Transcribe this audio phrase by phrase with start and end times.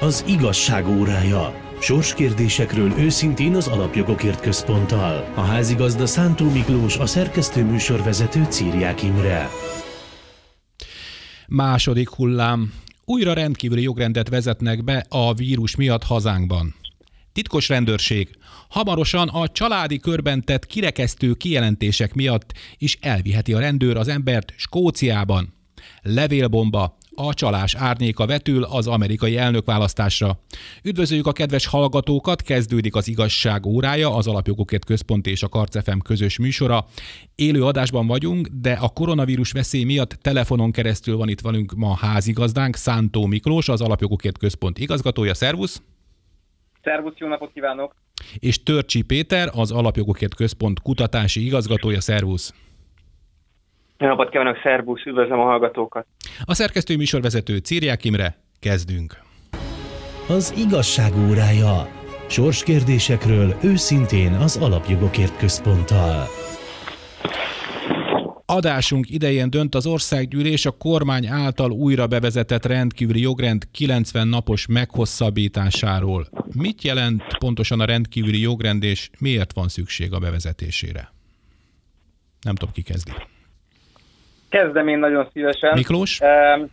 [0.00, 1.60] Az igazság órája.
[1.80, 5.32] Sorskérdésekről őszintén az Alapjogokért Központtal.
[5.34, 9.48] A házigazda Szántó Miklós, a szerkesztő műsorvezető Círiák Imre.
[11.48, 12.72] Második hullám.
[13.04, 16.74] Újra rendkívüli jogrendet vezetnek be a vírus miatt hazánkban.
[17.32, 18.30] Titkos rendőrség.
[18.68, 25.54] Hamarosan a családi körben tett kirekesztő kijelentések miatt is elviheti a rendőr az embert Skóciában.
[26.02, 26.96] Levélbomba.
[27.18, 30.38] A csalás árnyéka vetül az amerikai elnökválasztásra.
[30.82, 36.38] Üdvözöljük a kedves hallgatókat, kezdődik az igazság órája, az Alapjogokért Központ és a Karcefem közös
[36.38, 36.86] műsora.
[37.34, 42.76] Élő adásban vagyunk, de a koronavírus veszély miatt telefonon keresztül van itt velünk ma házigazdánk,
[42.76, 45.34] Szántó Miklós, az Alapjogokért Központ igazgatója.
[45.34, 45.82] Szervusz!
[46.82, 47.94] Szervusz, jó napot kívánok!
[48.38, 52.00] És Törcsi Péter, az Alapjogokért Központ kutatási igazgatója.
[52.00, 52.54] Szervusz!
[53.98, 56.06] Jó napot kívánok, szervusz, üdvözlöm a hallgatókat!
[56.44, 59.24] A szerkesztő műsorvezető Círiák Imre, kezdünk!
[60.28, 61.88] Az igazság órája.
[62.28, 66.24] Sorskérdésekről őszintén az Alapjogokért Központtal.
[68.46, 76.28] Adásunk idején dönt az országgyűlés a kormány által újra bevezetett rendkívüli jogrend 90 napos meghosszabbításáról.
[76.54, 81.12] Mit jelent pontosan a rendkívüli jogrend, és miért van szükség a bevezetésére?
[82.40, 83.12] Nem tudom, ki kezdi.
[84.50, 85.72] Kezdem én nagyon szívesen.
[85.74, 86.20] Miklós?
[86.20, 86.70] Um,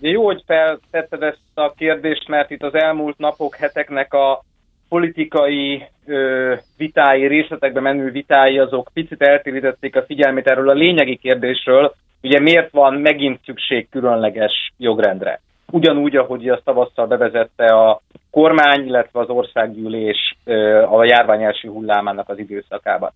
[0.00, 4.42] jó, hogy feltetted ezt a kérdést, mert itt az elmúlt napok, heteknek a
[4.88, 11.94] politikai ö, vitái, részletekbe menő vitái, azok picit eltérítették a figyelmét erről a lényegi kérdésről,
[12.22, 15.40] ugye miért van megint szükség különleges jogrendre.
[15.70, 22.28] Ugyanúgy, ahogy a tavasszal bevezette a kormány, illetve az országgyűlés ö, a járvány első hullámának
[22.28, 23.12] az időszakában.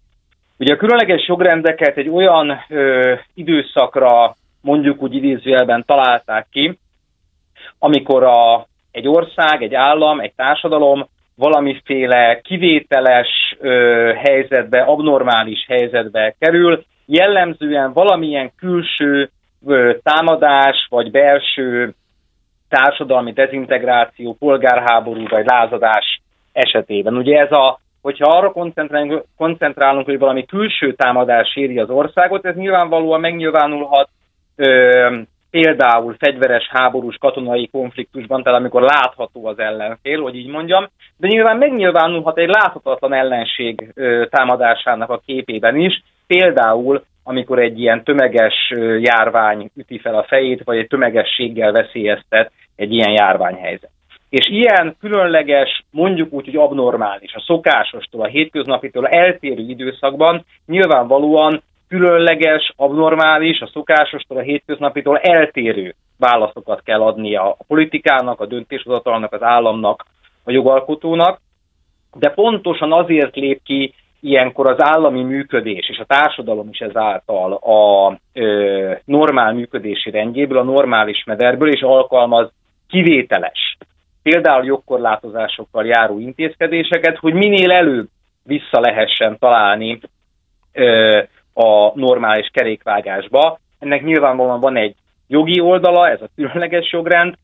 [0.58, 6.78] Ugye a különleges jogrendeket egy olyan ö, időszakra, mondjuk úgy idézőjelben találták ki,
[7.78, 16.84] amikor a, egy ország, egy állam, egy társadalom valamiféle kivételes ö, helyzetbe, abnormális helyzetbe kerül,
[17.06, 19.30] jellemzően valamilyen külső
[19.66, 21.94] ö, támadás vagy belső
[22.68, 26.20] társadalmi dezintegráció, polgárháború vagy lázadás
[26.52, 27.16] esetében.
[27.16, 32.54] Ugye ez a, hogyha arra koncentrálunk, koncentrálunk, hogy valami külső támadás éri az országot, ez
[32.54, 34.08] nyilvánvalóan megnyilvánulhat
[34.56, 35.16] ö,
[35.50, 40.86] például fegyveres háborús katonai konfliktusban, tehát amikor látható az ellenfél, hogy így mondjam,
[41.16, 48.04] de nyilván megnyilvánulhat egy láthatatlan ellenség ö, támadásának a képében is, például amikor egy ilyen
[48.04, 53.90] tömeges járvány üti fel a fejét, vagy egy tömegességgel veszélyeztet egy ilyen járványhelyzet.
[54.28, 62.72] És ilyen különleges, mondjuk úgy, hogy abnormális, a szokásostól, a hétköznapitól eltérő időszakban nyilvánvalóan különleges,
[62.76, 70.04] abnormális, a szokásostól, a hétköznapitól eltérő válaszokat kell adnia a politikának, a döntéshozatalnak, az államnak,
[70.44, 71.40] a jogalkotónak,
[72.14, 78.18] de pontosan azért lép ki ilyenkor az állami működés és a társadalom is ezáltal a
[78.32, 82.50] ö, normál működési rendjéből, a normális mederből, és alkalmaz
[82.88, 83.76] kivételes,
[84.28, 88.06] például jogkorlátozásokkal járó intézkedéseket, hogy minél előbb
[88.42, 90.00] vissza lehessen találni
[90.72, 91.18] ö,
[91.54, 93.58] a normális kerékvágásba.
[93.78, 94.94] Ennek nyilvánvalóan van egy
[95.26, 97.34] jogi oldala, ez a különleges jogrend,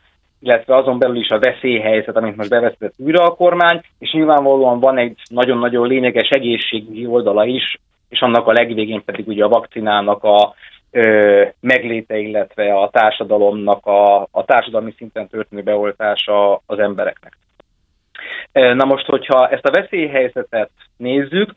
[0.40, 4.98] illetve azon belül is a veszélyhelyzet, amit most bevezetett újra a kormány, és nyilvánvalóan van
[4.98, 7.78] egy nagyon-nagyon lényeges egészségügyi oldala is,
[8.08, 10.54] és annak a legvégén pedig ugye a vakcinának a
[10.94, 17.36] ö, megléte, illetve a társadalomnak a, a társadalmi szinten történő beoltása az embereknek.
[18.52, 21.54] Na most, hogyha ezt a veszélyhelyzetet nézzük,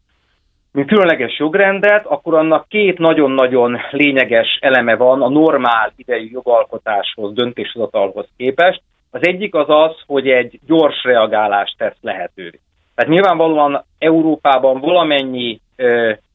[0.71, 8.27] mint különleges jogrendet, akkor annak két nagyon-nagyon lényeges eleme van a normál idejű jogalkotáshoz, döntéshozatalhoz
[8.37, 8.81] képest.
[9.11, 12.59] Az egyik az az, hogy egy gyors reagálást tesz lehetővé.
[12.95, 15.59] Tehát nyilvánvalóan Európában valamennyi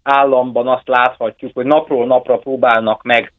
[0.02, 3.32] államban azt láthatjuk, hogy napról napra próbálnak meg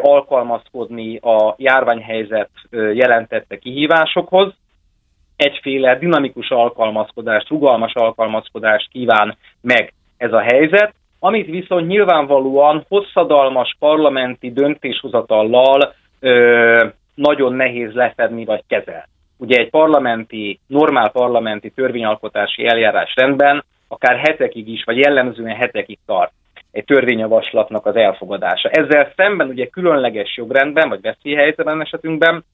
[0.00, 4.54] alkalmazkodni a járványhelyzet jelentette kihívásokhoz.
[5.36, 14.52] Egyféle dinamikus alkalmazkodást, rugalmas alkalmazkodást kíván meg ez a helyzet, amit viszont nyilvánvalóan hosszadalmas parlamenti
[14.52, 19.08] döntéshozatallal ö, nagyon nehéz lefedni vagy kezelni.
[19.36, 26.32] Ugye egy parlamenti, normál parlamenti törvényalkotási eljárás rendben akár hetekig is, vagy jellemzően hetekig tart
[26.70, 28.68] egy törvényjavaslatnak az elfogadása.
[28.68, 32.44] Ezzel szemben ugye különleges jogrendben, vagy veszélyhelyzetben esetünkben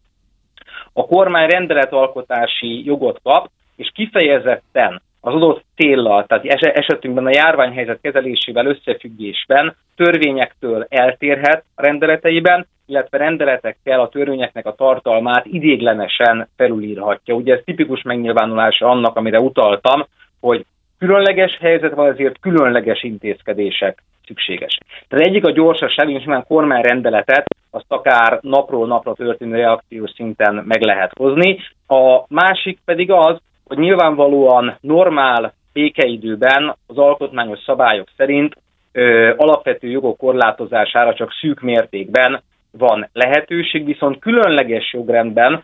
[0.92, 8.66] a kormány rendeletalkotási jogot kap, és kifejezetten az adott céllal, tehát esetünkben a járványhelyzet kezelésével
[8.66, 17.34] összefüggésben törvényektől eltérhet a rendeleteiben, illetve rendeletekkel a törvényeknek a tartalmát idéglenesen felülírhatja.
[17.34, 20.04] Ugye ez tipikus megnyilvánulása annak, amire utaltam,
[20.40, 20.64] hogy
[21.04, 24.78] különleges helyzet van, ezért különleges intézkedések szükséges.
[25.08, 30.82] Tehát egyik a gyorsaság, és nyilván kormányrendeletet azt akár napról napra történő reakciós szinten meg
[30.82, 31.58] lehet hozni.
[31.86, 38.54] A másik pedig az, hogy nyilvánvalóan normál békeidőben az alkotmányos szabályok szerint
[38.92, 45.62] ö, alapvető jogok korlátozására csak szűk mértékben van lehetőség, viszont különleges jogrendben,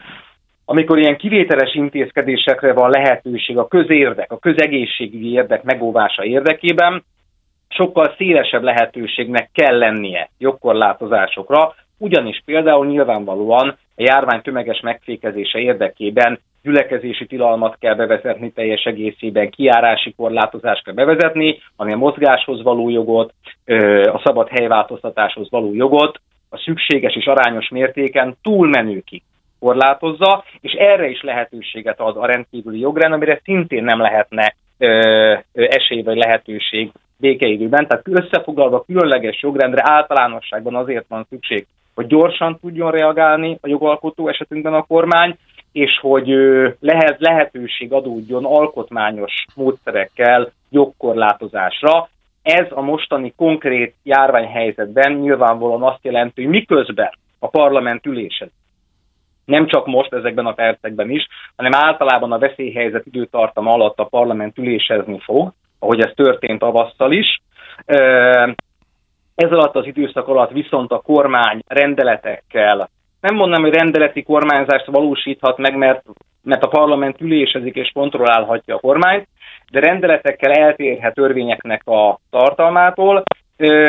[0.71, 7.05] amikor ilyen kivételes intézkedésekre van lehetőség a közérdek, a közegészségügyi érdek megóvása érdekében,
[7.69, 17.27] sokkal szélesebb lehetőségnek kell lennie jogkorlátozásokra, ugyanis például nyilvánvalóan a járvány tömeges megfékezése érdekében gyülekezési
[17.27, 23.35] tilalmat kell bevezetni teljes egészében, kiárási korlátozást kell bevezetni, ami a mozgáshoz való jogot,
[24.13, 26.21] a szabad helyváltoztatáshoz való jogot
[26.51, 29.23] a szükséges és arányos mértéken túlmenőkig
[29.61, 36.03] korlátozza, és erre is lehetőséget ad a rendkívüli jogrend, amire szintén nem lehetne ö, esély
[36.03, 37.87] vagy lehetőség békeidőben.
[37.87, 44.75] Tehát összefoglalva különleges jogrendre általánosságban azért van szükség, hogy gyorsan tudjon reagálni a jogalkotó esetünkben
[44.75, 45.37] a kormány,
[45.73, 46.29] és hogy
[46.81, 52.09] lehet, lehetőség adódjon alkotmányos módszerekkel jogkorlátozásra.
[52.43, 58.53] Ez a mostani konkrét járványhelyzetben nyilvánvalóan azt jelenti, hogy miközben a parlament ülésezik,
[59.45, 61.27] nem csak most ezekben a percekben is,
[61.57, 67.41] hanem általában a veszélyhelyzet időtartam alatt a parlament ülésezni fog, ahogy ez történt avasszal is.
[69.35, 72.89] Ez alatt az időszak alatt viszont a kormány rendeletekkel,
[73.21, 76.03] nem mondom, hogy rendeleti kormányzást valósíthat meg, mert,
[76.43, 79.29] mert a parlament ülésezik és kontrollálhatja a kormányt,
[79.71, 83.23] de rendeletekkel eltérhet törvényeknek a tartalmától,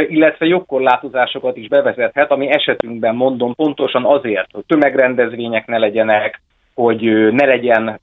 [0.08, 6.42] illetve jogkorlátozásokat is bevezethet, ami esetünkben mondom pontosan azért, hogy tömegrendezvények ne legyenek,
[6.74, 7.02] hogy
[7.32, 8.00] ne legyen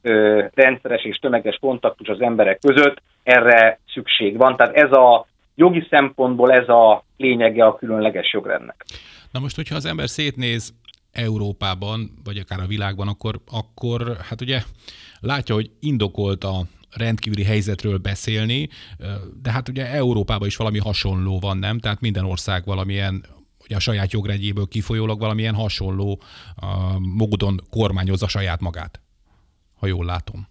[0.54, 4.56] rendszeres és tömeges kontaktus az emberek között, erre szükség van.
[4.56, 8.84] Tehát ez a jogi szempontból ez a lényege a különleges jogrendnek.
[9.32, 10.74] Na most, hogyha az ember szétnéz
[11.12, 14.58] Európában, vagy akár a világban, akkor, akkor hát ugye
[15.20, 16.62] látja, hogy indokolt a
[16.96, 18.68] rendkívüli helyzetről beszélni,
[19.42, 21.78] de hát ugye Európában is valami hasonló van, nem?
[21.78, 23.24] Tehát minden ország valamilyen
[23.64, 26.20] ugye a saját jogrendjéből kifolyólag valamilyen hasonló
[26.62, 26.68] uh,
[27.16, 29.00] módon kormányozza saját magát,
[29.80, 30.48] ha jól látom.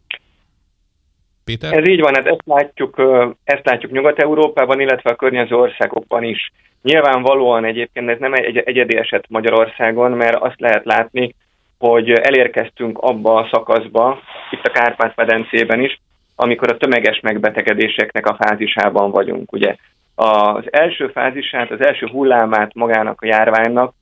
[1.44, 1.78] Péter?
[1.78, 3.02] Ez így van, hát ezt látjuk,
[3.44, 6.52] ezt látjuk Nyugat-Európában, illetve a környező országokban is.
[6.82, 11.36] Nyilvánvalóan egyébként ez nem egy egyedi eset Magyarországon, mert azt lehet látni,
[11.78, 14.20] hogy elérkeztünk abba a szakaszba,
[14.52, 16.00] itt a Kárpát-medencében is,
[16.40, 19.52] amikor a tömeges megbetegedéseknek a fázisában vagyunk.
[19.52, 19.76] Ugye
[20.16, 23.94] az első fázisát, az első hullámát magának a járványnak,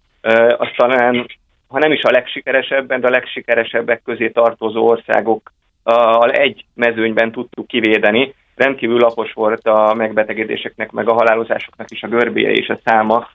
[0.57, 1.25] az talán,
[1.67, 5.51] ha nem is a legsikeresebben, de a legsikeresebbek közé tartozó országok
[6.27, 8.33] egy mezőnyben tudtuk kivédeni.
[8.55, 13.29] Rendkívül lapos volt a megbetegedéseknek, meg a halálozásoknak is a görbéje és a száma.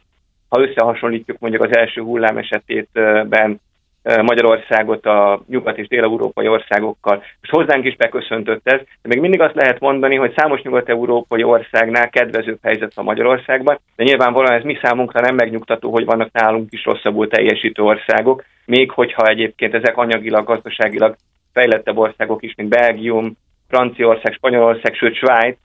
[0.49, 3.61] Ha összehasonlítjuk mondjuk az első hullám esetében
[4.03, 9.55] Magyarországot a nyugat- és dél-európai országokkal, és hozzánk is beköszöntött ez, de még mindig azt
[9.55, 15.21] lehet mondani, hogy számos nyugat-európai országnál kedvezőbb helyzet a Magyarországban, de nyilvánvalóan ez mi számunkra
[15.21, 21.17] nem megnyugtató, hogy vannak nálunk is rosszabbul teljesítő országok, még hogyha egyébként ezek anyagilag, gazdaságilag
[21.53, 23.37] fejlettebb országok is, mint Belgium,
[23.69, 25.59] Franciaország, Spanyolország, sőt Svájc,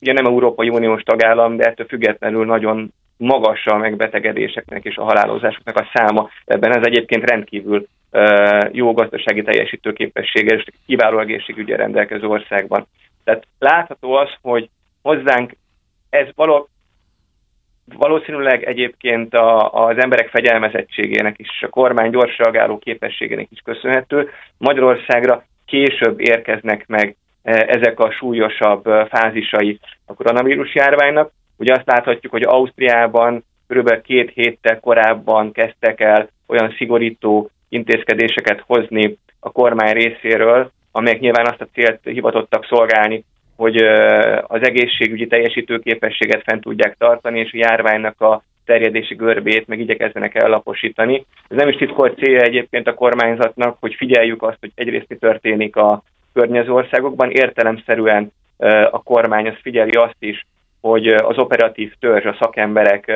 [0.00, 5.76] ugye nem Európai Uniós tagállam, de ettől függetlenül nagyon magas a megbetegedéseknek és a halálozásoknak
[5.76, 6.30] a száma.
[6.44, 7.86] Ebben ez egyébként rendkívül
[8.72, 12.86] jó gazdasági teljesítőképessége és kiváló egészségügyi rendelkező országban.
[13.24, 14.68] Tehát látható az, hogy
[15.02, 15.56] hozzánk
[16.10, 16.68] ez való,
[17.94, 24.30] valószínűleg egyébként a, az emberek fegyelmezettségének is, a kormány gyors reagáló képességének is köszönhető.
[24.58, 32.42] Magyarországra később érkeznek meg ezek a súlyosabb fázisai a koronavírus járványnak, Ugye azt láthatjuk, hogy
[32.42, 34.02] Ausztriában kb.
[34.02, 41.60] két héttel korábban kezdtek el olyan szigorító intézkedéseket hozni a kormány részéről, amelyek nyilván azt
[41.60, 43.24] a célt hivatottak szolgálni,
[43.56, 43.76] hogy
[44.42, 51.24] az egészségügyi teljesítőképességet fent tudják tartani, és a járványnak a terjedési görbét meg igyekezzenek ellaposítani.
[51.48, 55.76] Ez nem is titkolt célja egyébként a kormányzatnak, hogy figyeljük azt, hogy egyrészt mi történik
[55.76, 56.02] a
[56.32, 58.32] környező országokban, értelemszerűen
[58.90, 60.46] a kormány azt figyeli azt is,
[60.80, 63.12] hogy az operatív törzs, a szakemberek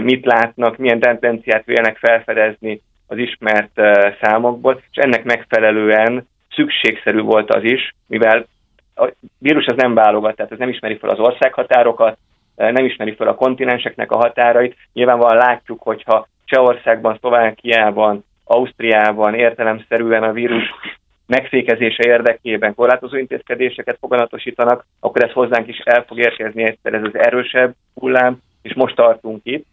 [0.00, 3.80] mit látnak, milyen tendenciát vélnek felfedezni az ismert
[4.20, 8.46] számokból, és ennek megfelelően szükségszerű volt az is, mivel
[8.96, 12.18] a vírus az nem válogat, tehát ez nem ismeri fel az országhatárokat,
[12.56, 14.76] nem ismeri fel a kontinenseknek a határait.
[14.92, 20.64] Nyilvánvalóan látjuk, hogyha Csehországban, Szlovákiában, Ausztriában értelemszerűen a vírus
[21.26, 27.18] megfékezése érdekében korlátozó intézkedéseket foganatosítanak, akkor ez hozzánk is el fog érkezni egyszer ez az
[27.18, 29.66] erősebb hullám, és most tartunk itt.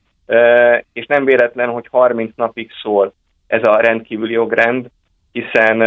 [0.93, 3.13] És nem véletlen, hogy 30 napig szól
[3.47, 4.87] ez a rendkívüli jogrend,
[5.31, 5.81] hiszen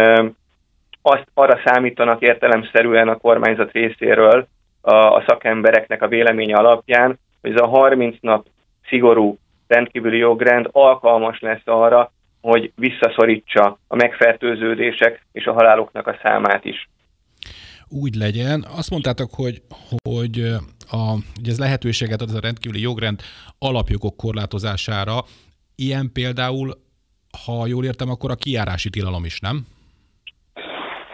[1.01, 4.47] azt arra számítanak értelemszerűen a kormányzat részéről
[4.81, 8.45] a, a szakembereknek a véleménye alapján, hogy ez a 30 nap
[8.87, 12.11] szigorú rendkívüli jogrend alkalmas lesz arra,
[12.43, 16.89] hogy visszaszorítsa a megfertőződések és a haláloknak a számát is.
[17.89, 18.65] Úgy legyen.
[18.77, 19.61] Azt mondtátok, hogy,
[20.09, 20.39] hogy
[20.91, 21.03] a,
[21.35, 23.19] hogy ez lehetőséget ad ez a rendkívüli jogrend
[23.59, 25.17] alapjogok korlátozására.
[25.75, 26.71] Ilyen például,
[27.45, 29.57] ha jól értem, akkor a kiárási tilalom is, nem?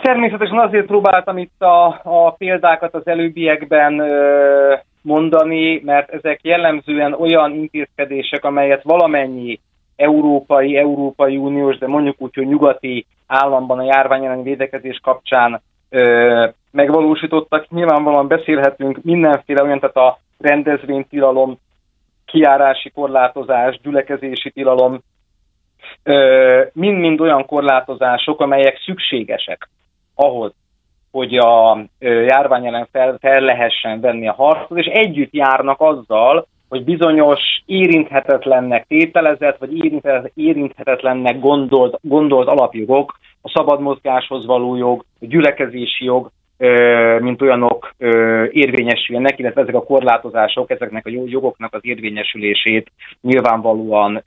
[0.01, 7.53] Természetesen azért próbáltam itt a, a példákat az előbbiekben ö, mondani, mert ezek jellemzően olyan
[7.53, 9.59] intézkedések, amelyet valamennyi
[9.99, 16.47] európai, Európai Uniós, de mondjuk úgy, hogy nyugati államban a járvány elleni védekezés kapcsán ö,
[16.71, 17.69] megvalósítottak.
[17.69, 21.57] Nyilvánvalóan beszélhetünk mindenféle olyan, tehát a rendezvénytilalom,
[22.25, 25.01] kiárási korlátozás, gyülekezési tilalom,
[26.73, 29.69] mind-mind olyan korlátozások, amelyek szükségesek
[30.15, 30.53] ahhoz,
[31.11, 36.83] hogy a járvány ellen fel, fel lehessen venni a harcot, és együtt járnak azzal, hogy
[36.83, 40.01] bizonyos érinthetetlennek tételezett, vagy
[40.33, 46.31] érinthetetlennek gondolt, gondolt alapjogok, a szabad mozgáshoz való jog, a gyülekezési jog,
[47.19, 47.93] mint olyanok
[48.51, 54.23] érvényesülnek, illetve ezek a korlátozások, ezeknek a jogoknak az érvényesülését nyilvánvalóan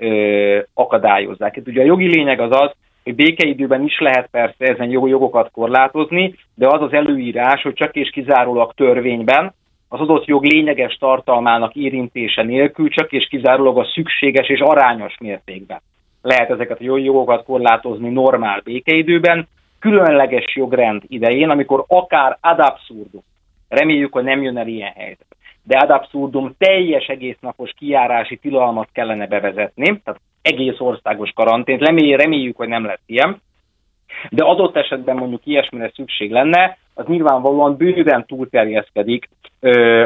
[0.75, 1.57] akadályozzák.
[1.57, 2.71] Itt ugye a jogi lényeg az az,
[3.05, 8.11] hogy békeidőben is lehet persze ezen jogokat korlátozni, de az az előírás, hogy csak és
[8.11, 9.55] kizárólag törvényben,
[9.93, 15.81] az adott jog lényeges tartalmának érintése nélkül csak és kizárólag a szükséges és arányos mértékben
[16.23, 23.23] lehet ezeket a jogokat korlátozni normál békeidőben, különleges jogrend idején, amikor akár ad absurdum,
[23.69, 29.27] reméljük, hogy nem jön el ilyen helyzet, de ad absurdum teljes egésznapos kiárási tilalmat kellene
[29.27, 33.41] bevezetni, tehát egész országos karantént, reméljük, hogy nem lesz ilyen,
[34.31, 39.29] de adott esetben mondjuk ilyesmire szükség lenne, az nyilvánvalóan bőven túlterjeszkedik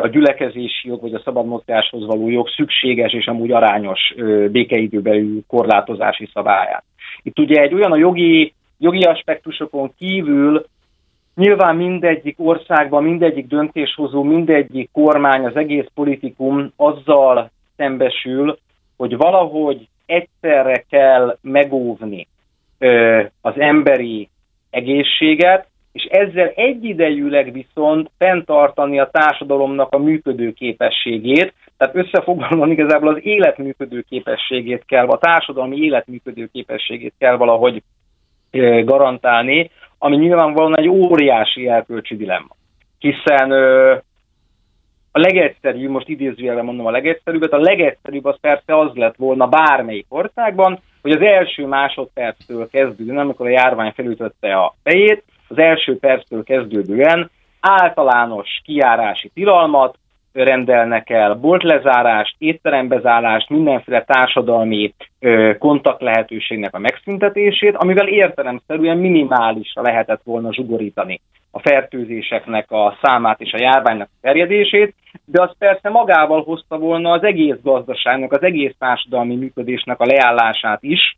[0.02, 4.14] a gyülekezési jog vagy a szabad mozgáshoz való jog szükséges és amúgy arányos
[4.50, 6.84] békeidőbeli korlátozási szabályát.
[7.22, 10.66] Itt ugye egy olyan a jogi, jogi aspektusokon kívül
[11.34, 18.58] nyilván mindegyik országban, mindegyik döntéshozó, mindegyik kormány, az egész politikum azzal szembesül,
[18.96, 22.26] hogy valahogy egyszerre kell megóvni
[23.40, 24.28] az emberi
[24.70, 25.66] egészséget,
[25.96, 34.04] és ezzel egyidejűleg viszont fenntartani a társadalomnak a működő képességét, tehát összefoglalóan igazából az életműködő
[34.08, 37.82] képességét kell, a társadalmi életműködő képességét kell valahogy
[38.84, 42.56] garantálni, ami nyilvánvalóan egy óriási erkölcsi dilemma.
[42.98, 43.50] Hiszen
[45.12, 50.06] a legegyszerűbb, most idézőjelben mondom a legegyszerűbbet, a legegyszerűbb az persze az lett volna bármelyik
[50.08, 56.44] országban, hogy az első másodperctől kezdődően, amikor a járvány felütötte a fejét, az első perctől
[56.44, 59.98] kezdődően általános kiárási tilalmat
[60.32, 70.20] rendelnek el, boltlezárást, étterembezárást, mindenféle társadalmi ö, kontakt lehetőségnek a megszüntetését, amivel értelemszerűen minimálisra lehetett
[70.24, 76.42] volna zsugorítani a fertőzéseknek a számát és a járványnak a terjedését, de az persze magával
[76.42, 81.16] hozta volna az egész gazdaságnak, az egész társadalmi működésnek a leállását is,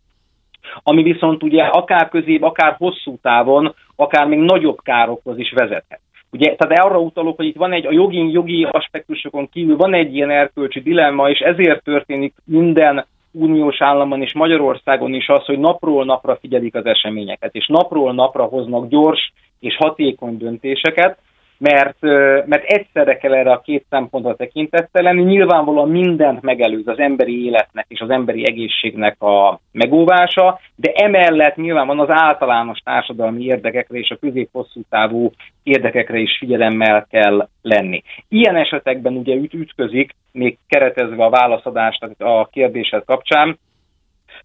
[0.83, 6.01] ami viszont ugye akár közép, akár hosszú távon, akár még nagyobb károkhoz is vezethet.
[6.31, 10.15] Ugye, tehát arra utalok, hogy itt van egy, a jogi, jogi aspektusokon kívül van egy
[10.15, 16.05] ilyen erkölcsi dilemma, és ezért történik minden uniós államban és Magyarországon is az, hogy napról
[16.05, 21.19] napra figyelik az eseményeket, és napról napra hoznak gyors és hatékony döntéseket,
[21.59, 22.01] mert,
[22.47, 25.23] mert egyszerre kell erre a két szempontra tekintettel lenni.
[25.23, 31.87] Nyilvánvalóan mindent megelőz az emberi életnek és az emberi egészségnek a megóvása, de emellett nyilván
[31.87, 35.31] van az általános társadalmi érdekekre és a közép-hosszú távú
[35.63, 38.03] érdekekre is figyelemmel kell lenni.
[38.29, 43.59] Ilyen esetekben ugye üt ütközik, még keretezve a válaszadást a kérdésed kapcsán,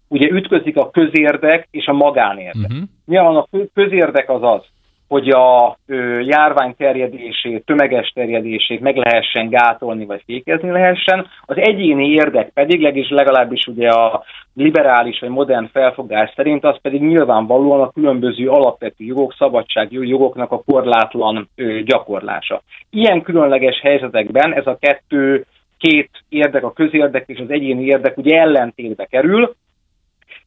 [0.08, 2.70] ugye ütközik a közérdek és a magánérdek.
[2.70, 2.88] Uh-huh.
[3.06, 4.62] Nyilván a közérdek az az,
[5.08, 11.26] hogy a ö, járvány terjedését, tömeges terjedését meg lehessen gátolni, vagy fékezni lehessen.
[11.44, 17.80] Az egyéni érdek pedig, legalábbis ugye a liberális vagy modern felfogás szerint, az pedig nyilvánvalóan
[17.80, 22.62] a különböző alapvető jogok, szabadsági jogoknak a korlátlan ö, gyakorlása.
[22.90, 25.46] Ilyen különleges helyzetekben ez a kettő,
[25.78, 29.54] két érdek, a közérdek és az egyéni érdek ugye ellentétbe kerül,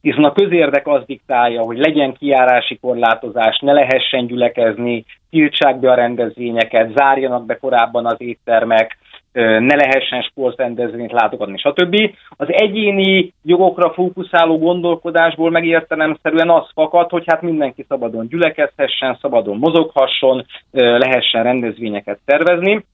[0.02, 5.96] hiszen a közérdek az diktálja, hogy legyen kiárási korlátozás, ne lehessen gyülekezni, tiltsák be a
[5.96, 8.98] rendezvényeket, zárjanak be korábban az éttermek,
[9.42, 11.96] ne lehessen sportrendezvényt látogatni, stb.
[12.30, 20.46] Az egyéni jogokra fókuszáló gondolkodásból megértelemszerűen az fakad, hogy hát mindenki szabadon gyülekezhessen, szabadon mozoghasson,
[20.72, 22.86] lehessen rendezvényeket tervezni.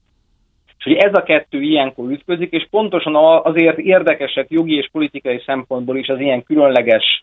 [0.84, 6.08] És ez a kettő ilyenkor ütközik, és pontosan azért érdekesek jogi és politikai szempontból is
[6.08, 7.22] az ilyen különleges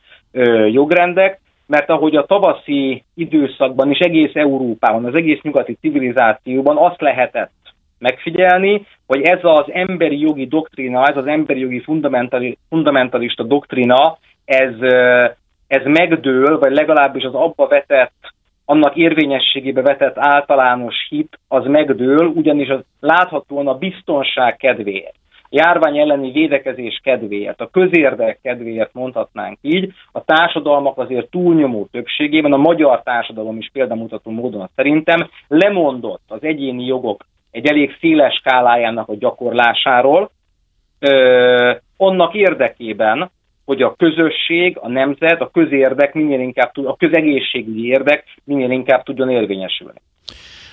[0.72, 7.52] jogrendek, mert ahogy a tavaszi időszakban is egész Európában, az egész nyugati civilizációban azt lehetett
[8.00, 11.84] megfigyelni, hogy ez az emberi jogi doktrina, ez az emberi jogi
[12.70, 14.74] fundamentalista doktrina, ez,
[15.68, 18.34] ez megdől, vagy legalábbis az abba vetett,
[18.66, 25.16] annak érvényességébe vetett általános hit, az megdől, ugyanis az láthatóan a biztonság kedvéért.
[25.50, 32.58] Járvány elleni védekezés kedvéért, a közérdek kedvéért mondhatnánk így, a társadalmak azért túlnyomó többségében, a
[32.58, 39.16] magyar társadalom is példamutató módon szerintem lemondott az egyéni jogok egy elég széles skálájának a
[39.16, 40.32] gyakorlásáról,
[41.00, 43.32] ö, annak érdekében,
[43.66, 49.30] hogy a közösség, a nemzet, a közérdek minél inkább a közegészségügyi érdek minél inkább tudjon
[49.30, 50.00] érvényesülni.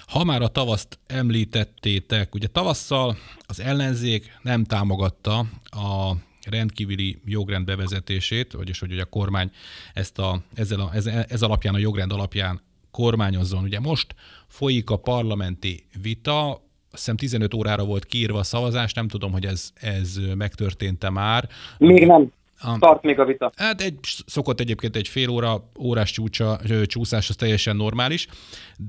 [0.06, 3.14] Ha már a tavaszt említettétek, ugye tavasszal
[3.46, 5.38] az ellenzék nem támogatta
[5.70, 6.12] a
[6.50, 9.50] rendkívüli jogrend bevezetését, vagyis hogy a kormány
[9.94, 13.62] ezt a, ezzel a, ez, ez alapján, a jogrend alapján kormányozzon.
[13.62, 14.14] Ugye most
[14.46, 16.50] folyik a parlamenti vita,
[16.90, 21.48] azt hiszem 15 órára volt kiírva a szavazás, nem tudom, hogy ez, ez megtörtént-e már.
[21.78, 22.32] Még nem.
[22.78, 23.50] Tart még a vita.
[23.56, 28.26] Hát egy, szokott egyébként egy fél óra, órás csúcsa, csúszás, az teljesen normális,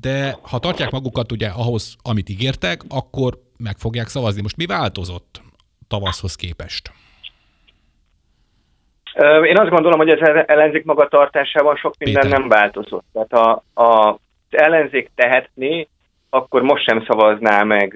[0.02, 4.42] de ha tartják magukat ugye ahhoz, amit ígértek, akkor meg fogják szavazni.
[4.42, 5.42] Most mi változott
[5.88, 6.92] tavaszhoz képest?
[9.46, 12.40] Én azt gondolom, hogy az ellenzék magatartásában sok minden Péter.
[12.40, 13.06] nem változott.
[13.14, 14.18] Tehát a, a, az
[14.50, 15.88] ellenzék tehetné,
[16.30, 17.96] akkor most sem szavazná meg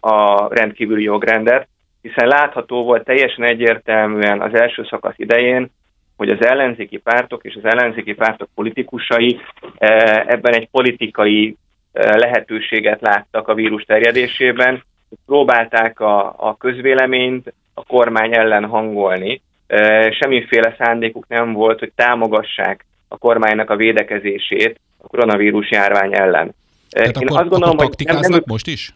[0.00, 1.68] a rendkívüli jogrendet,
[2.02, 5.70] hiszen látható volt teljesen egyértelműen az első szakasz idején,
[6.16, 9.40] hogy az ellenzéki pártok és az ellenzéki pártok politikusai
[9.78, 11.56] eh, ebben egy politikai
[11.92, 14.84] eh, lehetőséget láttak a vírus terjedésében,
[15.26, 19.40] próbálták a, a közvéleményt a kormány ellen hangolni.
[19.66, 26.54] Eh, semmiféle szándékuk nem volt, hogy támogassák a kormánynak a védekezését a koronavírus járvány ellen.
[26.90, 28.94] Tehát Én akkor, azt gondolom, akkor hogy nem, nem, most is?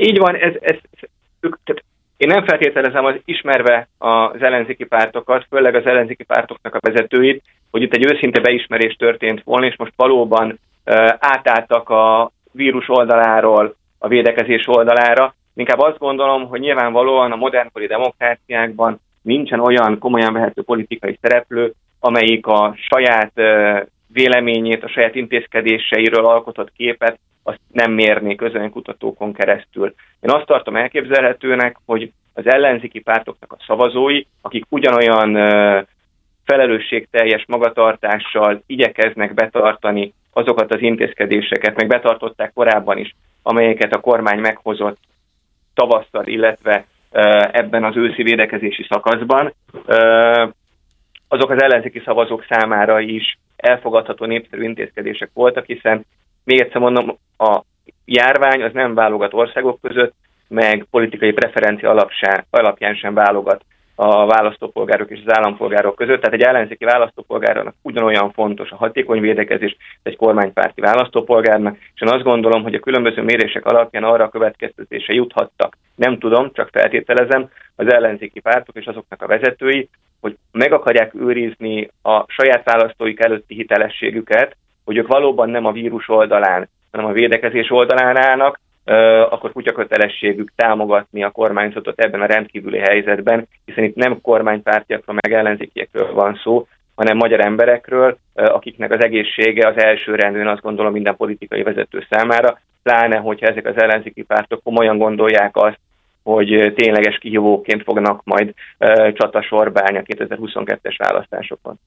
[0.00, 0.76] Így van, ez, ez
[1.48, 1.84] ők, tehát
[2.16, 7.82] én nem feltételezem az ismerve az ellenzéki pártokat, főleg az ellenzéki pártoknak a vezetőit, hogy
[7.82, 10.58] itt egy őszinte beismerés történt volna, és most valóban uh,
[11.18, 15.34] átálltak a vírus oldaláról a védekezés oldalára.
[15.54, 22.46] Inkább azt gondolom, hogy nyilvánvalóan a modernkori demokráciákban nincsen olyan komolyan vehető politikai szereplő, amelyik
[22.46, 23.80] a saját uh,
[24.12, 29.94] véleményét, a saját intézkedéseiről alkotott képet azt nem mérni közönkutatókon keresztül.
[30.20, 35.34] Én azt tartom elképzelhetőnek, hogy az ellenzéki pártoknak a szavazói, akik ugyanolyan
[36.44, 44.98] felelősségteljes magatartással igyekeznek betartani azokat az intézkedéseket, meg betartották korábban is, amelyeket a kormány meghozott
[45.74, 46.86] tavasszal, illetve
[47.52, 49.54] ebben az őszi védekezési szakaszban,
[51.28, 56.04] azok az ellenzéki szavazók számára is elfogadható népszerű intézkedések voltak, hiszen
[56.48, 57.60] még egyszer mondom, a
[58.04, 60.14] járvány az nem válogat országok között,
[60.48, 62.08] meg politikai preferencia
[62.50, 66.20] alapján, sem válogat a választópolgárok és az állampolgárok között.
[66.20, 72.24] Tehát egy ellenzéki választópolgárnak ugyanolyan fontos a hatékony védekezés, egy kormánypárti választópolgárnak, és én azt
[72.24, 75.76] gondolom, hogy a különböző mérések alapján arra a következtetése juthattak.
[75.94, 79.88] Nem tudom, csak feltételezem, az ellenzéki pártok és azoknak a vezetői,
[80.20, 84.56] hogy meg akarják őrizni a saját választóik előtti hitelességüket,
[84.88, 88.60] hogy ők valóban nem a vírus oldalán, hanem a védekezés oldalán állnak,
[89.30, 96.12] akkor kutyakötelességük támogatni a kormányzatot ebben a rendkívüli helyzetben, hiszen itt nem kormánypártiakról, meg ellenzékiekről
[96.12, 101.62] van szó, hanem magyar emberekről, akiknek az egészsége az első rendőn azt gondolom minden politikai
[101.62, 105.78] vezető számára, pláne, hogyha ezek az ellenzéki pártok komolyan gondolják azt,
[106.22, 108.54] hogy tényleges kihívóként fognak majd
[109.12, 111.78] csatasorba állni a 2022-es választásokon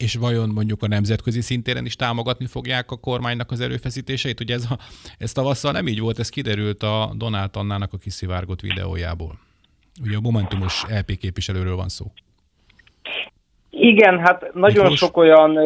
[0.00, 4.40] és vajon mondjuk a nemzetközi szintéren is támogatni fogják a kormánynak az erőfeszítéseit?
[4.40, 4.76] Ugye ez, a,
[5.18, 9.32] ez tavasszal nem így volt, ez kiderült a Donát Annának a kiszivárgott videójából.
[10.04, 12.06] Ugye a Momentumos LP képviselőről van szó.
[13.70, 14.98] Igen, hát nagyon Miklós?
[14.98, 15.58] sok olyan,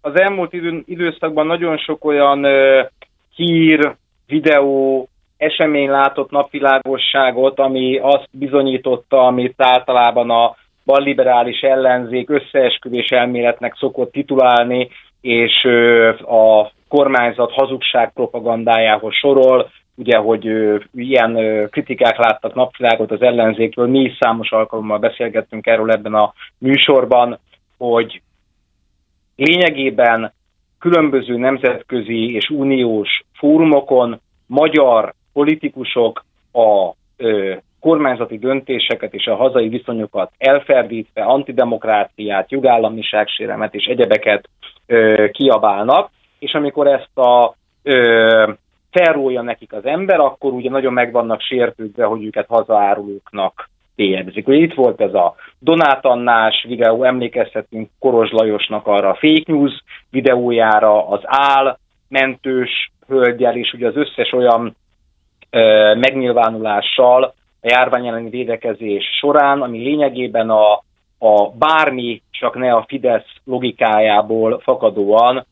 [0.00, 2.46] az elmúlt idő, időszakban nagyon sok olyan
[3.34, 13.76] hír, videó, esemény látott napvilágosságot, ami azt bizonyította, amit általában a balliberális ellenzék összeesküvés elméletnek
[13.76, 14.88] szokott titulálni,
[15.20, 15.64] és
[16.26, 20.44] a kormányzat hazugság propagandájához sorol, ugye, hogy
[20.94, 21.38] ilyen
[21.70, 27.38] kritikák láttak napvilágot az ellenzékről, mi is számos alkalommal beszélgettünk erről ebben a műsorban,
[27.78, 28.22] hogy
[29.36, 30.32] lényegében
[30.78, 40.32] különböző nemzetközi és uniós fórumokon magyar politikusok a ö, kormányzati döntéseket és a hazai viszonyokat
[40.38, 44.48] elferdítve, antidemokráciát, jogállamiságséremet és egyebeket
[44.86, 48.52] ö, kiabálnak, és amikor ezt a ö,
[48.90, 54.48] felrólja nekik az ember, akkor ugye nagyon meg vannak sértődve, hogy őket hazaárulóknak bélyegzik.
[54.48, 59.82] Ugye itt volt ez a Donát Annás videó, emlékezhetünk Koros Lajosnak arra a fake news
[60.10, 64.76] videójára, az áll mentős hölgyel, és ugye az összes olyan
[65.50, 70.72] ö, megnyilvánulással a járvány elleni védekezés során, ami lényegében a,
[71.18, 75.46] a bármi, csak ne a Fidesz logikájából fakadóan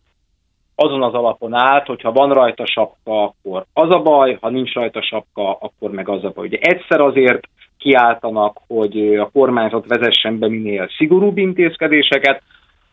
[0.74, 4.72] azon az alapon állt, hogy ha van rajta sapka, akkor az a baj, ha nincs
[4.72, 6.46] rajta sapka, akkor meg az a baj.
[6.46, 7.48] Ugye egyszer azért
[7.78, 12.42] kiáltanak, hogy a kormányzat vezessen be minél szigorúbb intézkedéseket,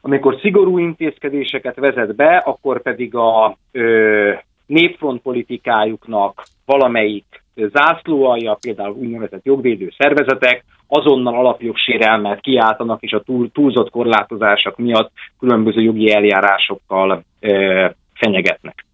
[0.01, 4.34] amikor szigorú intézkedéseket vezet be, akkor pedig a ö,
[4.65, 13.89] népfront politikájuknak valamelyik zászlóalja, például úgynevezett jogvédő szervezetek, azonnal alapjogsérelmet kiáltanak, és a túl, túlzott
[13.89, 18.85] korlátozások miatt különböző jogi eljárásokkal ö, fenyegetnek.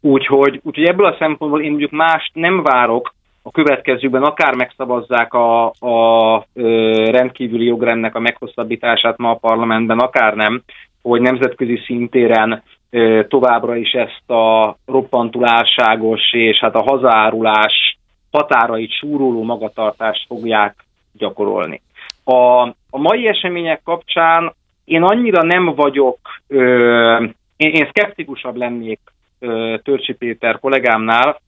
[0.00, 5.66] Úgyhogy, úgyhogy ebből a szempontból én mondjuk mást nem várok a következőben akár megszavazzák a,
[5.66, 10.62] a ö, rendkívüli jogrendnek a meghosszabbítását ma a parlamentben, akár nem,
[11.02, 12.62] hogy nemzetközi szintéren
[13.28, 17.98] továbbra is ezt a roppantul álságos és hát a hazárulás
[18.30, 20.74] határait súroló magatartást fogják
[21.12, 21.82] gyakorolni.
[22.24, 26.18] A, a mai események kapcsán én annyira nem vagyok,
[26.48, 27.24] ö,
[27.56, 29.00] én, én szkeptikusabb lennék
[29.82, 31.40] Törcsi Péter kollégámnál,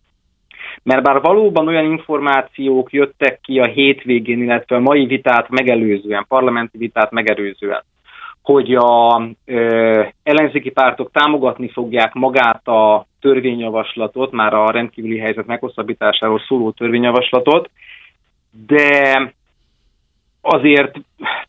[0.82, 6.78] mert bár valóban olyan információk jöttek ki a hétvégén, illetve a mai vitát megelőzően, parlamenti
[6.78, 7.82] vitát megelőzően,
[8.52, 16.40] hogy a ö, ellenzéki pártok támogatni fogják magát a törvényjavaslatot, már a rendkívüli helyzet meghosszabbításáról
[16.48, 17.70] szóló törvényjavaslatot,
[18.66, 19.32] de
[20.40, 20.96] azért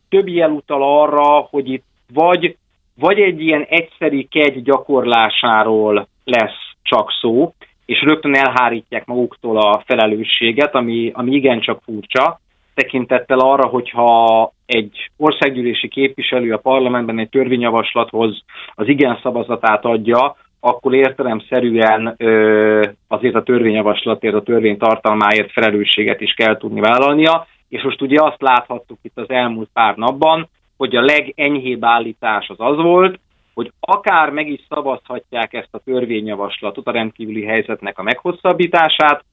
[0.08, 2.56] több jel utal arra, hogy itt vagy,
[2.94, 7.54] vagy egy ilyen egyszeri kegy gyakorlásáról lesz csak szó,
[7.86, 12.40] és rögtön elhárítják maguktól a felelősséget, ami, ami igencsak furcsa,
[12.80, 18.42] tekintettel arra, hogyha egy országgyűlési képviselő a parlamentben egy törvényjavaslathoz
[18.74, 26.32] az igen szavazatát adja, akkor értelemszerűen ö, azért a törvényjavaslatért, a törvény tartalmáért felelősséget is
[26.32, 31.00] kell tudni vállalnia, és most ugye azt láthattuk itt az elmúlt pár napban, hogy a
[31.00, 33.18] legenyhébb állítás az az volt,
[33.54, 39.24] hogy akár meg is szavazhatják ezt a törvényjavaslatot, a rendkívüli helyzetnek a meghosszabbítását,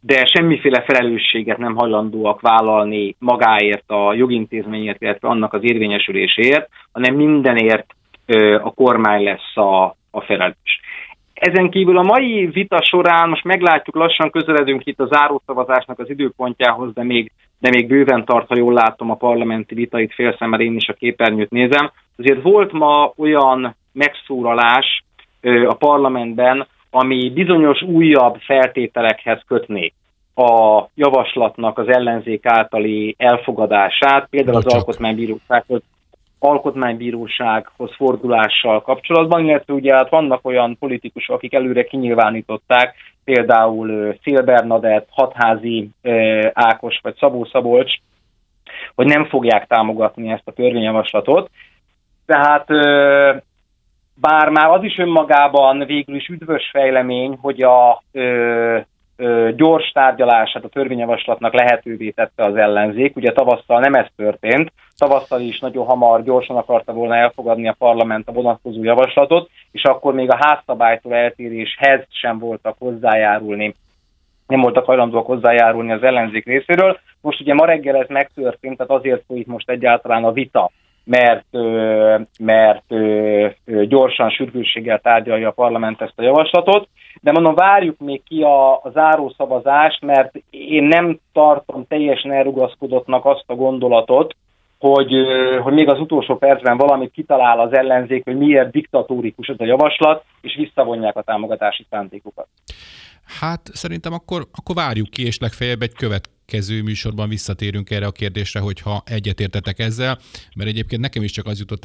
[0.00, 7.86] de semmiféle felelősséget nem hajlandóak vállalni magáért, a jogintézményért, illetve annak az érvényesüléséért, hanem mindenért
[8.62, 10.80] a kormány lesz a, a felelős.
[11.34, 16.92] Ezen kívül a mai vita során most meglátjuk, lassan közeledünk itt a zárószavazásnak az időpontjához,
[16.92, 20.88] de még, de még bőven tart, ha jól látom a parlamenti vitait félszemmel én is
[20.88, 21.90] a képernyőt nézem.
[22.16, 25.04] Azért volt ma olyan megszólalás
[25.66, 29.92] a parlamentben, ami bizonyos újabb feltételekhez kötné
[30.34, 35.82] a javaslatnak az ellenzék általi elfogadását, például az alkotmánybírósághoz,
[36.38, 45.08] alkotmánybírósághoz fordulással kapcsolatban, illetve ugye hát vannak olyan politikusok, akik előre kinyilvánították, például Szél Bernadett,
[45.10, 45.90] Hatházi
[46.52, 47.92] Ákos vagy Szabó Szabolcs,
[48.94, 51.50] hogy nem fogják támogatni ezt a törvényjavaslatot,
[52.26, 52.66] tehát
[54.20, 58.78] bár már az is önmagában végül is üdvös fejlemény, hogy a ö,
[59.16, 63.16] ö, gyors tárgyalását a törvényjavaslatnak lehetővé tette az ellenzék.
[63.16, 68.28] Ugye tavasszal nem ez történt, tavasszal is nagyon hamar, gyorsan akarta volna elfogadni a parlament
[68.28, 73.74] a vonatkozó javaslatot, és akkor még a házszabálytól eltéréshez sem voltak hozzájárulni
[74.50, 76.98] nem voltak hajlandóak hozzájárulni az ellenzék részéről.
[77.20, 80.70] Most ugye ma reggel ez megtörtént, tehát azért folyik most egyáltalán a vita
[81.04, 81.46] mert,
[82.38, 82.84] mert
[83.88, 86.88] gyorsan, sürgősséggel tárgyalja a parlament ezt a javaslatot.
[87.20, 93.44] De mondom, várjuk még ki a, a zárószavazást, mert én nem tartom teljesen elrugaszkodottnak azt
[93.46, 94.36] a gondolatot,
[94.78, 95.12] hogy,
[95.62, 100.24] hogy még az utolsó percben valamit kitalál az ellenzék, hogy miért diktatórikus ez a javaslat,
[100.40, 102.46] és visszavonják a támogatási szándékukat.
[103.40, 108.10] Hát szerintem akkor, akkor várjuk ki, és legfeljebb egy követ, következő műsorban visszatérünk erre a
[108.12, 110.18] kérdésre, hogyha egyetértetek ezzel,
[110.56, 111.84] mert egyébként nekem is csak az jutott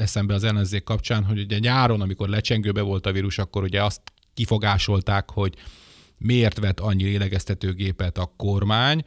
[0.00, 4.00] eszembe az ellenzék kapcsán, hogy ugye nyáron, amikor lecsengőbe volt a vírus, akkor ugye azt
[4.34, 5.54] kifogásolták, hogy
[6.18, 9.02] miért vett annyi lélegeztetőgépet a kormány,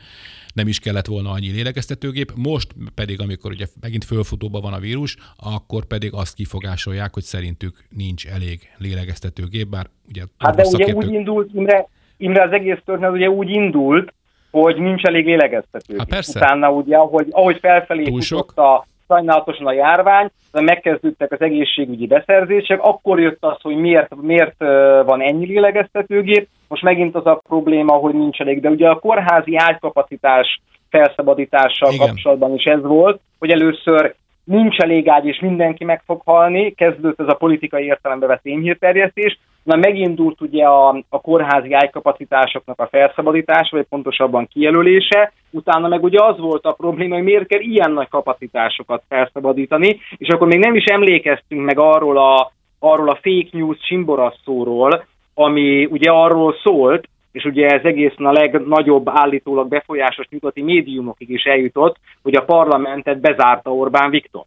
[0.53, 5.15] nem is kellett volna annyi lélegeztetőgép, most pedig, amikor ugye megint fölfutóban van a vírus,
[5.37, 10.23] akkor pedig azt kifogásolják, hogy szerintük nincs elég lélegeztetőgép, bár ugye...
[10.37, 11.87] Hát de ugye úgy indult, Imre,
[12.17, 14.13] Imre az egész történet ugye úgy indult,
[14.51, 15.95] hogy nincs elég lélegeztető.
[15.97, 16.39] Hát persze.
[16.39, 22.79] Utána ugye, ahogy, ahogy felfelé Túl futott a, sajnálatosan a járvány, megkezdődtek az egészségügyi beszerzések,
[22.81, 24.57] akkor jött az, hogy miért, miért
[25.05, 29.55] van ennyi lélegeztetőgép, most megint az a probléma, hogy nincs elég, de ugye a kórházi
[29.57, 32.07] ágykapacitás felszabadítással Igen.
[32.07, 37.19] kapcsolatban is ez volt, hogy először nincs elég ágy, és mindenki meg fog halni, kezdődött
[37.19, 43.76] ez a politikai értelembe vett énhírterjesztés, Na megindult ugye a, a kórházi ágykapacitásoknak a felszabadítása,
[43.76, 48.08] vagy pontosabban kijelölése, utána meg ugye az volt a probléma, hogy miért kell ilyen nagy
[48.08, 53.78] kapacitásokat felszabadítani, és akkor még nem is emlékeztünk meg arról a, arról a fake news
[53.88, 61.30] csimborasszóról, ami ugye arról szólt, és ugye ez egészen a legnagyobb állítólag befolyásos nyugati médiumokig
[61.30, 64.43] is eljutott, hogy a parlamentet bezárta Orbán Viktor.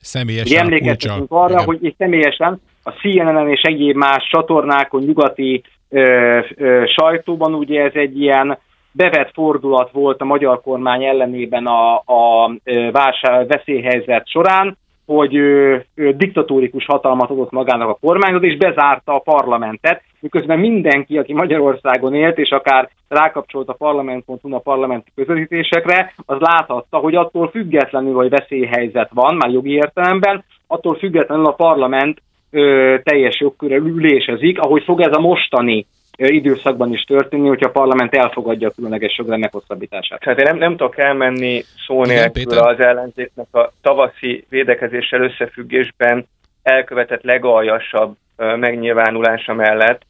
[0.00, 1.64] Személyesen emlékeztetünk arra, Igen.
[1.64, 7.94] hogy és személyesen a CNN-en és egyéb más csatornákon, nyugati ö, ö, sajtóban ugye ez
[7.94, 8.58] egy ilyen
[8.92, 12.50] bevett fordulat volt a magyar kormány ellenében a, a
[12.92, 19.18] válság veszélyhelyzet során, hogy ő, ő diktatórikus hatalmat adott magának a kormányzat, és bezárta a
[19.18, 26.36] parlamentet, miközben mindenki, aki Magyarországon élt, és akár rákapcsolt a parlament.hu a parlamenti közvetítésekre, az
[26.40, 32.96] láthatta, hogy attól függetlenül, hogy veszélyhelyzet van, már jogi értelemben, attól függetlenül a parlament ö,
[33.02, 38.68] teljes jogkörrel ülésezik, ahogy fog ez a mostani időszakban is történni, hogyha a parlament elfogadja
[38.68, 40.20] a különleges jogrend meghosszabbítását.
[40.20, 46.26] Tehát én nem, nem tudok elmenni szó nélkül az ellenzéknek a tavaszi védekezéssel összefüggésben
[46.62, 50.02] elkövetett legaljasabb megnyilvánulása mellett,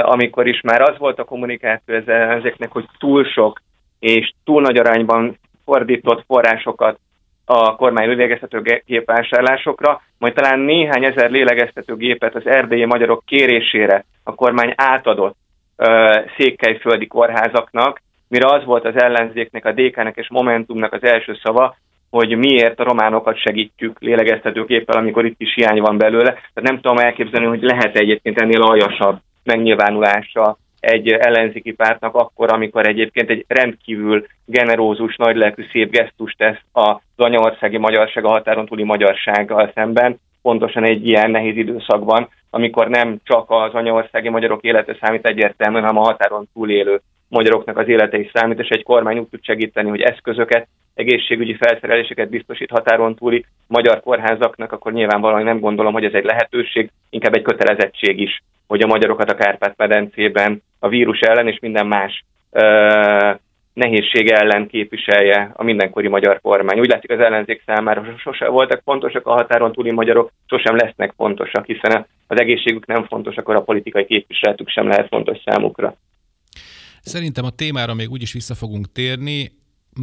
[0.00, 3.60] amikor is már az volt a kommunikáció az ellenzéknek, hogy túl sok
[3.98, 6.98] és túl nagy arányban fordított forrásokat
[7.52, 14.34] a kormány lélegeztető gépvásárlásokra, majd talán néhány ezer lélegeztető gépet az erdélyi magyarok kérésére a
[14.34, 15.36] kormány átadott
[15.76, 15.86] uh,
[16.36, 21.76] székelyföldi kórházaknak, mire az volt az ellenzéknek, a DK-nek és Momentumnak az első szava,
[22.10, 26.30] hogy miért a románokat segítjük lélegeztetőképpel, amikor itt is hiány van belőle.
[26.30, 32.86] Tehát nem tudom elképzelni, hogy lehet egyébként ennél aljasabb megnyilvánulása egy ellenzéki pártnak akkor, amikor
[32.86, 39.70] egyébként egy rendkívül generózus, nagylelkű, szép gesztust tesz az anyaországi magyarság a határon túli magyarsággal
[39.74, 45.82] szemben, pontosan egy ilyen nehéz időszakban, amikor nem csak az anyaországi magyarok élete számít egyértelműen,
[45.82, 49.88] hanem a határon túlélő magyaroknak az élete is számít, és egy kormány úgy tud segíteni,
[49.88, 56.12] hogy eszközöket, egészségügyi felszereléseket biztosít határon túli magyar kórházaknak, akkor nyilvánvalóan nem gondolom, hogy ez
[56.12, 61.58] egy lehetőség, inkább egy kötelezettség is, hogy a magyarokat a Kárpát-medencében a vírus ellen és
[61.60, 63.32] minden más ö,
[63.72, 66.78] nehézség ellen képviselje a mindenkori magyar kormány.
[66.80, 71.66] Úgy látszik az ellenzék számára sose voltak fontosak a határon túli magyarok, sosem lesznek fontosak,
[71.66, 75.94] hiszen az egészségük nem fontos, akkor a politikai képviseletük sem lehet fontos számukra.
[77.02, 79.52] Szerintem a témára még úgyis vissza fogunk térni,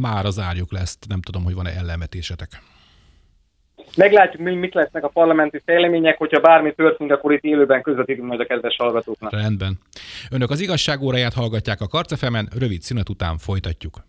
[0.00, 2.48] már az árjuk lesz, nem tudom, hogy van-e ellenvetésetek.
[3.96, 8.46] Meglátjuk, mit lesznek a parlamenti fejlemények, hogyha bármi történik, akkor itt élőben közvetítünk majd a
[8.46, 9.32] kedves hallgatóknak.
[9.32, 9.78] Rendben.
[10.30, 14.04] Önök az igazság óráját hallgatják a Karcefemen, rövid szünet után folytatjuk.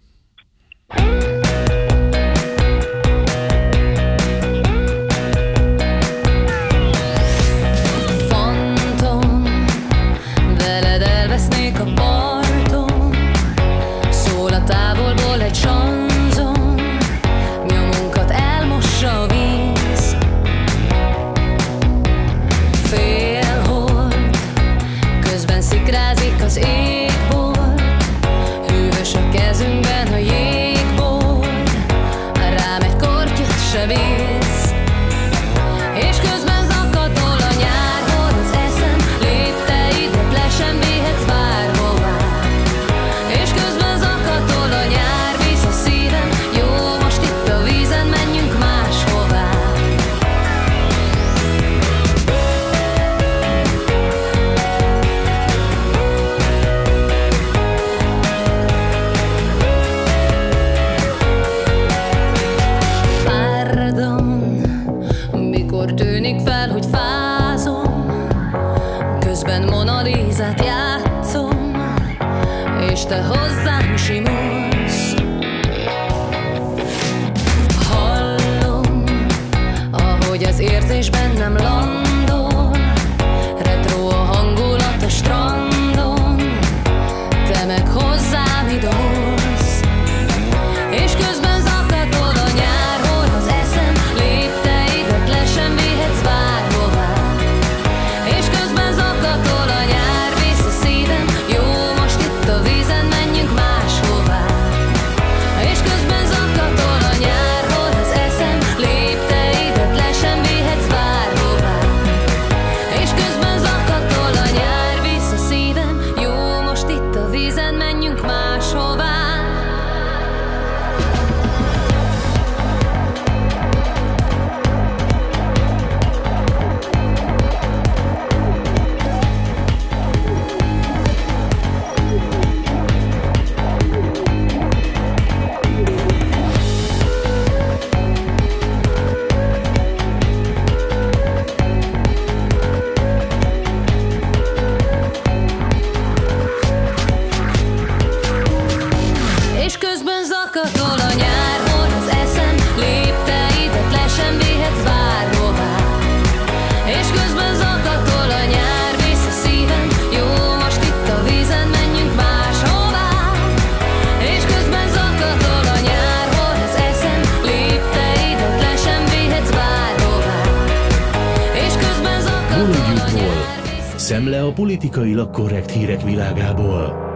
[174.99, 177.07] Politikailag korrekt hírek világából.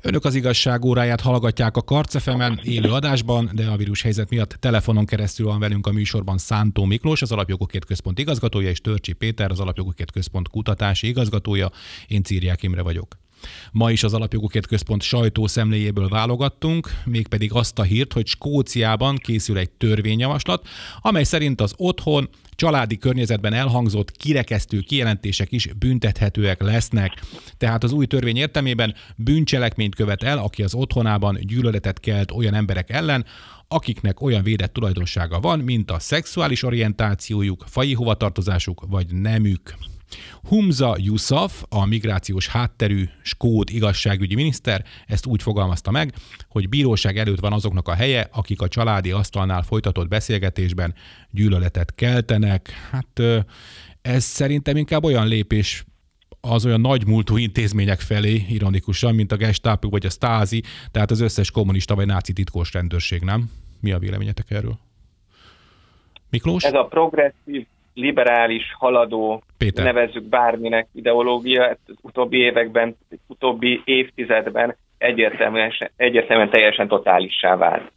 [0.00, 5.04] Önök az igazság óráját hallgatják a Karcefemen élő adásban, de a vírus helyzet miatt telefonon
[5.04, 9.60] keresztül van velünk a műsorban Szántó Miklós, az Alapjogokért Központ igazgatója, és Törcsi Péter, az
[9.60, 11.70] Alapjogokért Központ kutatási igazgatója.
[12.06, 13.16] Én Círiák Imre vagyok.
[13.72, 19.70] Ma is az Alapjogokért Központ sajtószemléjéből válogattunk, mégpedig azt a hírt, hogy Skóciában készül egy
[19.70, 20.68] törvényjavaslat,
[21.00, 27.22] amely szerint az otthon családi környezetben elhangzott kirekesztő kijelentések is büntethetőek lesznek.
[27.56, 32.90] Tehát az új törvény értelmében bűncselekményt követ el, aki az otthonában gyűlöletet kelt olyan emberek
[32.90, 33.24] ellen,
[33.68, 39.74] akiknek olyan védett tulajdonsága van, mint a szexuális orientációjuk, faji hovatartozásuk vagy nemük.
[40.48, 46.14] Humza Yusuf, a migrációs hátterű skót igazságügyi miniszter ezt úgy fogalmazta meg,
[46.48, 50.94] hogy bíróság előtt van azoknak a helye, akik a családi asztalnál folytatott beszélgetésben
[51.30, 52.70] gyűlöletet keltenek.
[52.90, 53.22] Hát
[54.02, 55.84] ez szerintem inkább olyan lépés
[56.40, 61.20] az olyan nagy múltú intézmények felé, ironikusan, mint a Gestapo vagy a Stasi, tehát az
[61.20, 63.50] összes kommunista vagy náci titkos rendőrség, nem?
[63.80, 64.78] Mi a véleményetek erről?
[66.30, 66.64] Miklós?
[66.64, 67.66] Ez a progresszív
[67.96, 69.84] liberális, haladó, Péter.
[69.84, 77.90] nevezzük bárminek ideológia, az utóbbi években, utóbbi évtizedben egyértelműen, egyértelműen teljesen totálissá vált.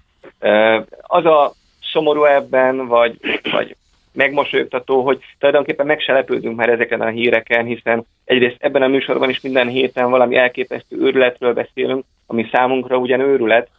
[1.01, 1.53] Az a
[1.91, 3.17] szomorú ebben, vagy,
[3.51, 3.75] vagy
[4.13, 9.29] megmosolyogtató, hogy tulajdonképpen meg se lepődünk már ezeken a híreken, hiszen egyrészt ebben a műsorban
[9.29, 13.69] is minden héten valami elképesztő őrületről beszélünk, ami számunkra ugyan őrület,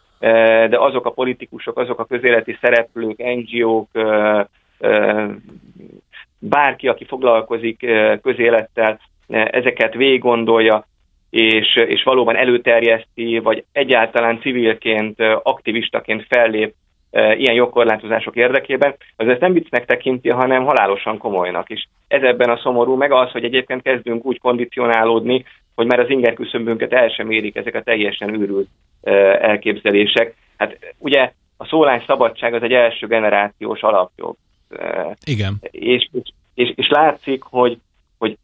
[0.69, 3.89] de azok a politikusok, azok a közéleti szereplők, NGO-k,
[6.41, 7.85] bárki, aki foglalkozik
[8.21, 10.85] közélettel, ezeket végig gondolja,
[11.29, 16.73] és, és valóban előterjeszti, vagy egyáltalán civilként, aktivistaként fellép
[17.11, 21.89] ilyen jogkorlátozások érdekében, az ezt nem viccnek tekinti, hanem halálosan komolynak is.
[22.07, 26.33] Ez ebben a szomorú, meg az, hogy egyébként kezdünk úgy kondicionálódni, hogy már az inger
[26.33, 28.67] küszöbünket el sem érik ezek a teljesen őrült
[29.41, 30.35] elképzelések.
[30.57, 34.35] Hát ugye a szólás szabadság az egy első generációs alapjog.
[35.25, 35.57] Igen.
[35.61, 36.07] És,
[36.53, 37.77] és, és, látszik, hogy,
[38.17, 38.37] hogy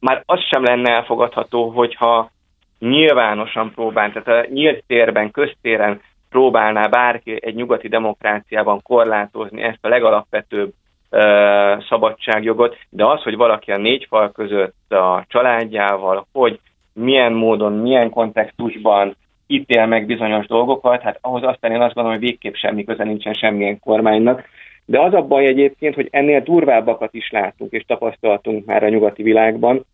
[0.00, 2.30] már az sem lenne elfogadható, hogyha
[2.78, 9.88] nyilvánosan próbál, tehát a nyílt térben, köztéren próbálná bárki egy nyugati demokráciában korlátozni ezt a
[9.88, 10.72] legalapvetőbb
[11.10, 16.60] uh, szabadságjogot, de az, hogy valaki a négy fal között a családjával, hogy
[16.92, 22.28] milyen módon, milyen kontextusban ítél meg bizonyos dolgokat, hát ahhoz aztán én azt gondolom, hogy
[22.28, 24.44] végképp semmi köze nincsen semmilyen kormánynak.
[24.90, 29.22] De az a baj egyébként, hogy ennél durvábbakat is látunk és tapasztaltunk már a nyugati
[29.22, 29.84] világban.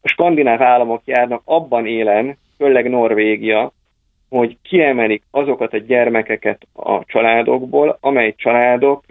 [0.00, 3.72] A skandináv államok járnak abban élen, főleg Norvégia,
[4.28, 9.04] hogy kiemelik azokat a gyermekeket a családokból, amely családok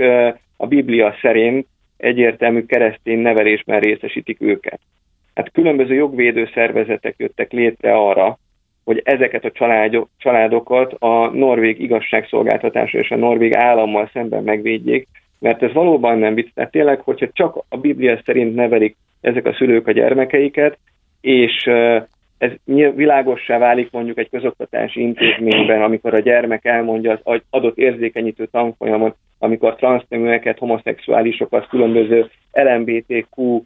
[0.57, 4.79] a Biblia szerint egyértelmű keresztény nevelésben részesítik őket.
[5.33, 8.37] Hát különböző jogvédő szervezetek jöttek létre arra,
[8.87, 15.07] hogy ezeket a családok, családokat a norvég igazságszolgáltatása és a norvég állammal szemben megvédjék,
[15.39, 16.47] mert ez valóban nem vicc.
[16.53, 20.77] Tehát tényleg, hogyha csak a Biblia szerint nevelik ezek a szülők a gyermekeiket,
[21.21, 21.69] és
[22.37, 22.51] ez
[22.95, 29.75] világossá válik mondjuk egy közoktatási intézményben, amikor a gyermek elmondja az adott érzékenyítő tanfolyamon, amikor
[29.75, 33.61] transzneműeket, homoszexuálisokat, különböző LMBTQ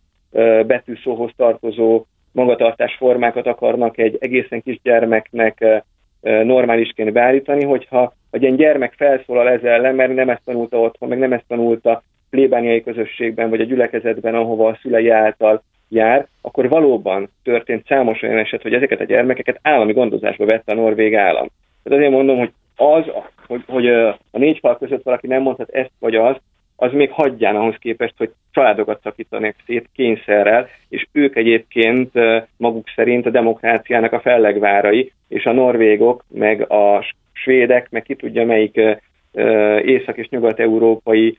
[0.67, 5.83] betűszóhoz tartozó magatartás formákat akarnak egy egészen kis gyermeknek
[6.21, 11.19] normálisként beállítani, hogyha egy ilyen gyermek felszólal ezzel ellen, mert nem ezt tanulta otthon, meg
[11.19, 17.29] nem ezt tanulta plébániai közösségben, vagy a gyülekezetben, ahova a szülei által jár, akkor valóban
[17.43, 21.47] történt számos olyan eset, hogy ezeket a gyermekeket állami gondozásba vette a norvég állam.
[21.83, 23.03] Tehát azért mondom, hogy az,
[23.47, 26.41] hogy, hogy a négy fal között valaki nem mondhat ezt vagy azt,
[26.81, 32.11] az még hagyján ahhoz képest, hogy családokat szakítanak szét kényszerrel, és ők egyébként
[32.57, 38.45] maguk szerint a demokráciának a fellegvárai, és a norvégok, meg a svédek, meg ki tudja
[38.45, 38.75] melyik
[39.81, 41.37] észak- és nyugat-európai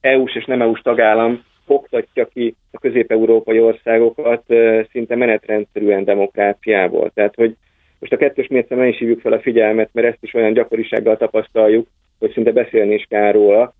[0.00, 4.42] EU-s és nem EU-s tagállam oktatja ki a közép-európai országokat
[4.90, 7.10] szinte menetrendszerűen demokráciából.
[7.14, 7.56] Tehát, hogy
[7.98, 11.16] most a kettős mérce ne is hívjuk fel a figyelmet, mert ezt is olyan gyakorisággal
[11.16, 11.86] tapasztaljuk,
[12.18, 13.74] hogy szinte beszélni is kell róla,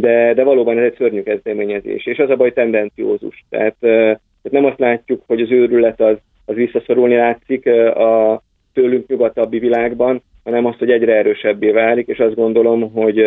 [0.00, 3.44] de, de valóban ez egy szörnyű kezdeményezés, és az a baj tendenciózus.
[3.48, 4.20] Tehát, tehát
[4.50, 7.66] nem azt látjuk, hogy az őrület az, az visszaszorulni látszik
[7.96, 8.42] a
[8.72, 13.22] tőlünk nyugatabbi világban, hanem azt, hogy egyre erősebbé válik, és azt gondolom, hogy,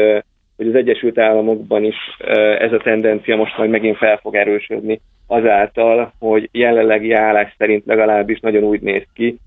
[0.58, 1.96] hogy az Egyesült Államokban is
[2.60, 8.40] ez a tendencia most majd megint fel fog erősödni azáltal, hogy jelenlegi állás szerint legalábbis
[8.40, 9.38] nagyon úgy néz ki,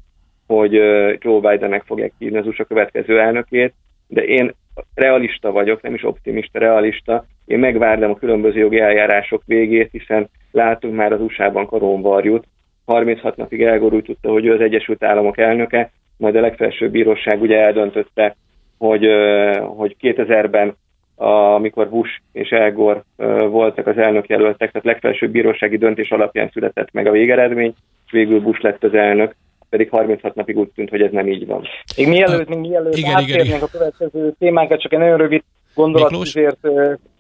[0.46, 0.72] hogy
[1.20, 3.74] Joe Bidennek fogják hívni az USA következő elnökét,
[4.06, 4.52] de én
[4.94, 7.24] realista vagyok, nem is optimista, realista.
[7.44, 12.44] Én megvárdom a különböző jogi eljárások végét, hiszen látunk már az USA-ban koronvarjút.
[12.86, 17.40] 36 napig Elgor úgy tudta, hogy ő az Egyesült Államok elnöke, majd a legfelsőbb bíróság
[17.40, 18.36] ugye eldöntötte,
[18.78, 19.06] hogy,
[19.76, 20.74] hogy 2000-ben
[21.54, 23.02] amikor Bush és Elgor
[23.48, 27.74] voltak az elnökjelöltek, tehát legfelsőbb bírósági döntés alapján született meg a végeredmény,
[28.06, 29.34] és végül Bush lett az elnök,
[29.70, 31.64] pedig 36 napig úgy tűnt, hogy ez nem így van.
[31.96, 35.42] Még mielőtt, még mielőtt igen, átérnénk igen, a következő témánkat, csak egy nagyon rövid
[35.74, 36.28] gondolat Miklós?
[36.28, 36.68] azért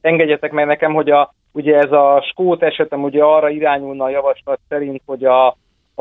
[0.00, 4.60] engedjetek meg nekem, hogy a, ugye ez a skót esetem ugye arra irányulna a javaslat
[4.68, 5.46] szerint, hogy a,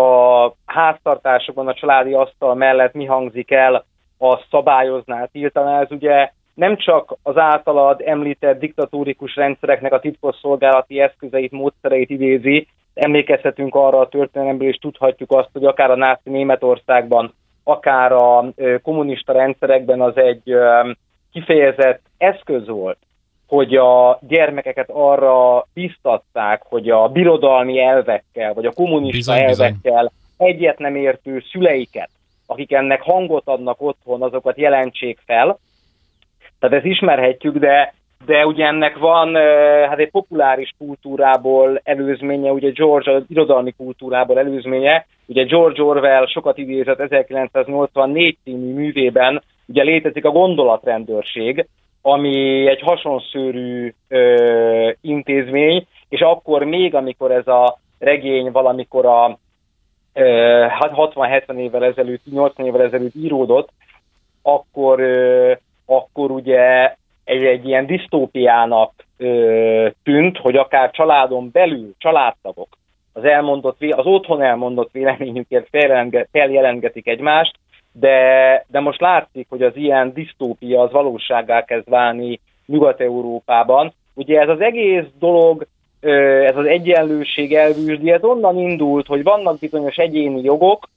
[0.02, 3.86] a háztartásokban a családi asztal mellett mi hangzik el,
[4.20, 5.82] a szabályozná, tiltaná.
[5.82, 12.68] Ez ugye nem csak az általad említett diktatórikus rendszereknek a titkosszolgálati eszközeit, módszereit idézi,
[13.00, 17.34] emlékezhetünk arra a történelemből, és tudhatjuk azt, hogy akár a náci Németországban,
[17.64, 18.46] akár a
[18.82, 20.54] kommunista rendszerekben az egy
[21.32, 22.98] kifejezett eszköz volt,
[23.48, 30.10] hogy a gyermekeket arra biztatták, hogy a birodalmi elvekkel, vagy a kommunista bizony, elvekkel bizony.
[30.38, 32.10] egyet nem értő szüleiket,
[32.46, 35.60] akik ennek hangot adnak otthon, azokat jelentsék fel.
[36.60, 37.94] Tehát ezt ismerhetjük, de
[38.26, 39.36] de ugye ennek van
[39.88, 46.58] hát egy populáris kultúrából előzménye, ugye George, az irodalmi kultúrából előzménye, ugye George Orwell sokat
[46.58, 51.66] idézett 1984 című művében, ugye létezik a gondolatrendőrség,
[52.02, 59.38] ami egy hasonszőrű ö, intézmény, és akkor még, amikor ez a regény valamikor a
[60.14, 63.70] ö, 60-70 évvel ezelőtt, 80 évvel ezelőtt íródott,
[64.42, 65.54] akkor, ö,
[65.86, 66.96] akkor ugye
[67.30, 72.68] egy, egy ilyen disztópiának ö, tűnt, hogy akár családon belül családtagok
[73.14, 75.68] az, elmondott, az otthon elmondott véleményükért
[76.32, 77.54] feljelentgetik egymást,
[77.92, 83.94] de, de most látszik, hogy az ilyen disztópia az valóságá kezd válni Nyugat-Európában.
[84.14, 85.68] Ugye ez az egész dolog,
[86.46, 90.90] ez az egyenlőség elvűzdi, ez onnan indult, hogy vannak bizonyos egyéni jogok,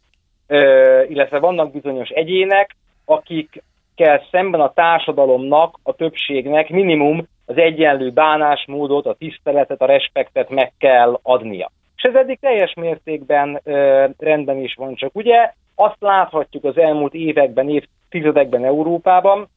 [1.08, 3.62] illetve vannak bizonyos egyének, akik
[3.94, 10.72] kell szemben a társadalomnak, a többségnek minimum az egyenlő bánásmódot, a tiszteletet, a respektet meg
[10.78, 11.70] kell adnia.
[11.96, 17.14] És ez eddig teljes mértékben ö, rendben is van, csak ugye azt láthatjuk az elmúlt
[17.14, 19.48] években, évtizedekben Európában,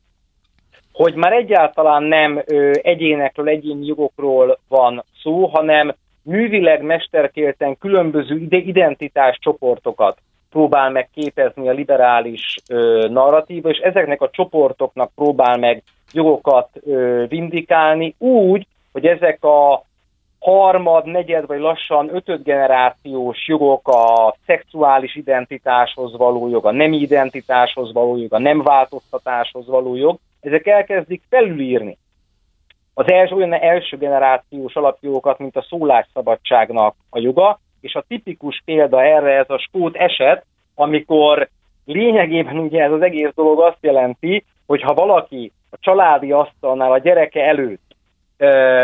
[0.91, 9.37] hogy már egyáltalán nem ö, egyénekről, egyéni jogokról van szó, hanem művileg mesterkélten különböző identitás
[9.39, 10.17] csoportokat
[10.55, 17.23] próbál meg képezni a liberális ö, narratíva, és ezeknek a csoportoknak próbál meg jogokat ö,
[17.27, 19.83] vindikálni úgy, hogy ezek a
[20.39, 27.93] harmad, negyed vagy lassan ötöd generációs jogok a szexuális identitáshoz való jog, a nem identitáshoz
[27.93, 31.97] való jog, a nem változtatáshoz való jog, ezek elkezdik felülírni
[32.93, 39.03] az első, olyan első generációs alapjogokat, mint a szólásszabadságnak a joga, és a tipikus példa
[39.03, 41.49] erre ez a skót eset, amikor
[41.85, 46.97] lényegében ugye ez az egész dolog azt jelenti, hogy ha valaki a családi asztalnál a
[46.97, 47.95] gyereke előtt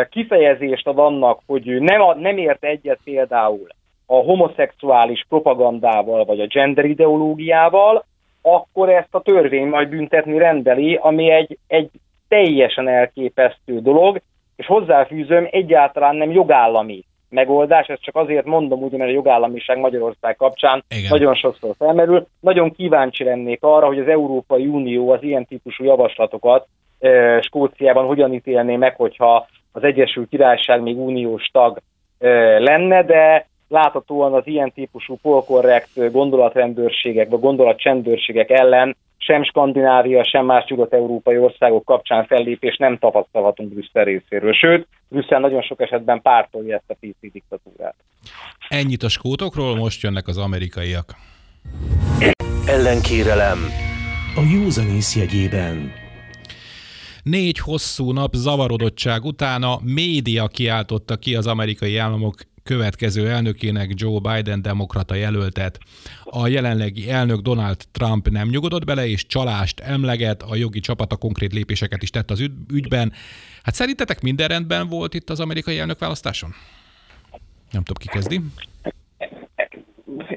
[0.10, 3.68] kifejezést ad annak, hogy ő nem, ad, nem ért egyet például
[4.06, 8.06] a homoszexuális propagandával, vagy a gender ideológiával,
[8.42, 11.90] akkor ezt a törvény majd büntetni rendeli, ami egy, egy
[12.28, 14.22] teljesen elképesztő dolog,
[14.56, 20.36] és hozzáfűzöm, egyáltalán nem jogállami megoldás, ezt csak azért mondom, úgy, mert a jogállamiság Magyarország
[20.36, 21.10] kapcsán Igen.
[21.10, 22.28] nagyon sokszor felmerül.
[22.40, 26.68] Nagyon kíváncsi lennék arra, hogy az Európai Unió az ilyen típusú javaslatokat
[27.00, 31.82] e, Skóciában hogyan ítélné meg, hogyha az Egyesült Királyság még uniós tag
[32.20, 32.30] e,
[32.60, 40.66] lenne, de láthatóan az ilyen típusú polkorrekt gondolatrendőrségek vagy gondolatcsendőrségek ellen sem Skandinávia, sem más
[40.68, 44.54] nyugat-európai országok kapcsán fellépés nem tapasztalhatunk Brüsszel részéről.
[44.54, 47.96] Sőt, Brüsszel nagyon sok esetben pártolja ezt a PC diktatúrát.
[48.70, 51.16] Ennyit a skótokról, most jönnek az amerikaiak.
[52.68, 53.58] Ellenkérelem
[54.36, 55.92] a józanész jegyében.
[57.24, 64.20] Négy hosszú nap zavarodottság után a média kiáltotta ki az amerikai államok következő elnökének Joe
[64.20, 65.80] Biden demokrata jelöltet.
[66.24, 71.54] A jelenlegi elnök Donald Trump nem nyugodott bele, és csalást emleget, a jogi csapata konkrét
[71.54, 73.12] lépéseket is tett az ügyben.
[73.64, 76.50] Hát szerintetek minden rendben volt itt az amerikai elnök választáson?
[77.72, 78.40] Nem tudom, ki kezdi.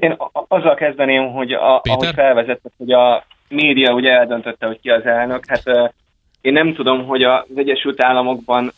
[0.01, 0.17] Én
[0.49, 5.47] azzal kezdeném, hogy a, ahogy felvezetett, hogy a média ugye eldöntötte, hogy ki az elnök.
[5.47, 5.95] Hát
[6.41, 8.73] én nem tudom, hogy az Egyesült Államokban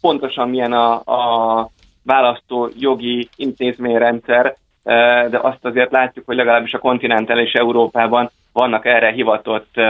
[0.00, 1.70] pontosan milyen a, a
[2.04, 4.56] választó jogi intézményrendszer,
[5.30, 9.80] de azt azért látjuk, hogy legalábbis a kontinentális Európában vannak erre hivatott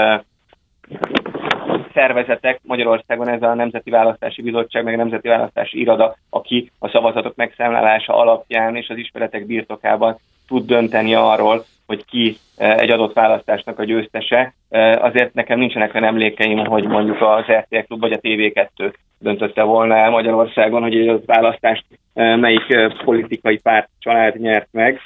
[1.94, 7.36] szervezetek, Magyarországon ez a Nemzeti Választási Bizottság, meg a Nemzeti Választási Irada, aki a szavazatok
[7.36, 10.16] megszámlálása alapján és az ismeretek birtokában
[10.48, 14.54] tud dönteni arról, hogy ki egy adott választásnak a győztese.
[14.98, 19.96] Azért nekem nincsenek olyan emlékeim, hogy mondjuk az RTL Klub vagy a TV2 döntötte volna
[19.96, 21.84] el Magyarországon, hogy egy választást
[22.14, 24.98] melyik politikai párt család nyert meg.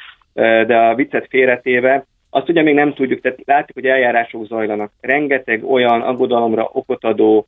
[0.66, 4.91] De a viccet félretéve, azt ugye még nem tudjuk, tehát látjuk, hogy eljárások zajlanak.
[5.01, 7.47] Rengeteg olyan aggodalomra okot adó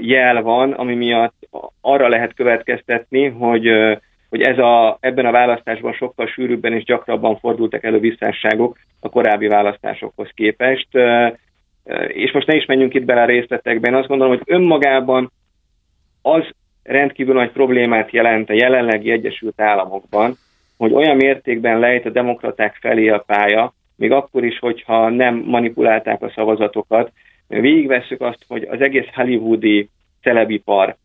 [0.00, 1.48] jel van, ami miatt
[1.80, 3.70] arra lehet következtetni, hogy,
[4.34, 9.46] hogy ez a, ebben a választásban sokkal sűrűbben és gyakrabban fordultak elő visszásságok a korábbi
[9.46, 10.88] választásokhoz képest.
[12.08, 15.32] És most ne is menjünk itt bele a részletekben, én azt gondolom, hogy önmagában
[16.22, 16.42] az
[16.82, 20.36] rendkívül nagy problémát jelent a jelenlegi Egyesült Államokban,
[20.76, 26.22] hogy olyan mértékben lejt a demokraták felé a pálya, még akkor is, hogyha nem manipulálták
[26.22, 27.12] a szavazatokat.
[27.48, 29.88] Végigvesszük azt, hogy az egész hollywoodi
[30.22, 30.96] celebipar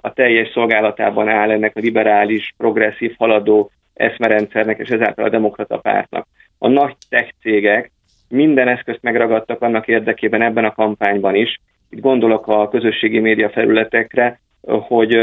[0.00, 6.26] a teljes szolgálatában áll ennek a liberális, progresszív, haladó eszmerendszernek, és ezáltal a demokrata pártnak.
[6.58, 7.90] A nagy tech cégek
[8.28, 11.60] minden eszközt megragadtak annak érdekében ebben a kampányban is,
[11.90, 15.18] itt gondolok a közösségi média felületekre, hogy,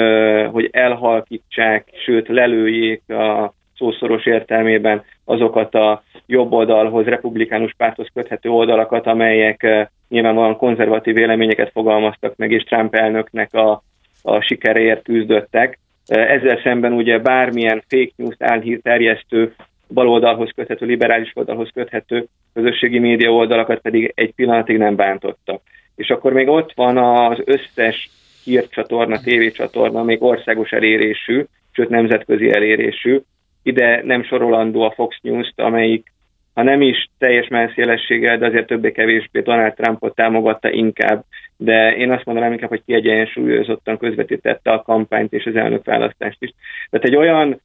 [0.52, 9.08] hogy elhalkítsák, sőt lelőjék a szószoros értelmében azokat a jobb oldalhoz, republikánus párthoz köthető oldalakat,
[9.08, 13.84] amelyek nyilvánvalóan konzervatív véleményeket fogalmaztak meg, és Trump elnöknek a,
[14.22, 15.80] a sikereért küzdöttek.
[16.06, 19.54] Ezzel szemben ugye bármilyen fake news álhír terjesztő
[19.94, 25.62] baloldalhoz köthető, liberális oldalhoz köthető közösségi média oldalakat pedig egy pillanatig nem bántottak.
[25.96, 28.10] És akkor még ott van az összes
[28.44, 33.22] hírcsatorna, tévécsatorna, még országos elérésű, sőt nemzetközi elérésű.
[33.64, 36.12] Ide nem sorolandó a Fox News-t, amelyik
[36.54, 41.24] ha nem is teljes messzélességgel, de azért többé-kevésbé Donald Trumpot támogatta inkább,
[41.64, 46.54] de én azt mondanám inkább, hogy kiegyensúlyozottan közvetítette a kampányt és az elnökválasztást is.
[46.90, 47.62] Tehát egy olyan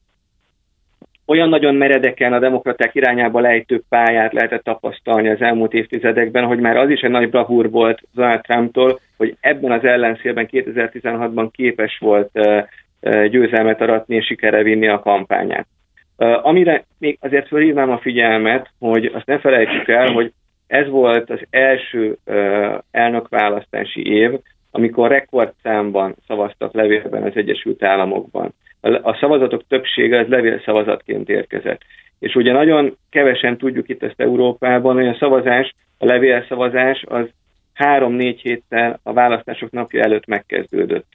[1.27, 6.77] olyan nagyon meredeken a demokraták irányába lejtő pályát lehetett tapasztalni az elmúlt évtizedekben, hogy már
[6.77, 12.31] az is egy nagy bravúr volt Donald Trumptól, hogy ebben az ellenszélben 2016-ban képes volt
[13.31, 15.67] győzelmet aratni és sikerre vinni a kampányát.
[16.43, 20.33] Amire még azért felhívnám a figyelmet, hogy azt ne felejtsük el, hogy
[20.67, 22.17] ez volt az első
[22.91, 24.39] elnökválasztási év,
[24.71, 28.55] amikor rekordszámban szavaztak levélben az Egyesült Államokban
[29.03, 31.81] a szavazatok többsége az levélszavazatként érkezett.
[32.19, 37.29] És ugye nagyon kevesen tudjuk itt ezt Európában, hogy a szavazás, a levélszavazás az
[37.73, 41.07] három-négy héttel a választások napja előtt megkezdődött.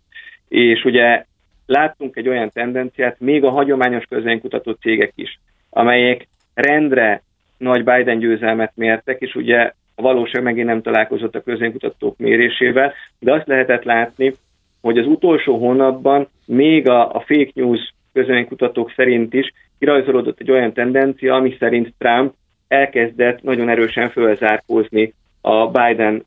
[0.47, 1.25] És ugye
[1.65, 5.39] láttunk egy olyan tendenciát, még a hagyományos közönkutató cégek is,
[5.69, 7.23] amelyek rendre
[7.61, 13.33] nagy Biden győzelmet mértek, és ugye a valóság megint nem találkozott a közönkutatók mérésével, de
[13.33, 14.33] azt lehetett látni,
[14.81, 20.73] hogy az utolsó hónapban még a, a fake news közönkutatók szerint is kirajzolódott egy olyan
[20.73, 22.33] tendencia, ami szerint Trump
[22.67, 26.25] elkezdett nagyon erősen fölzárkózni a Biden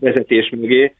[0.00, 0.94] vezetés mögé.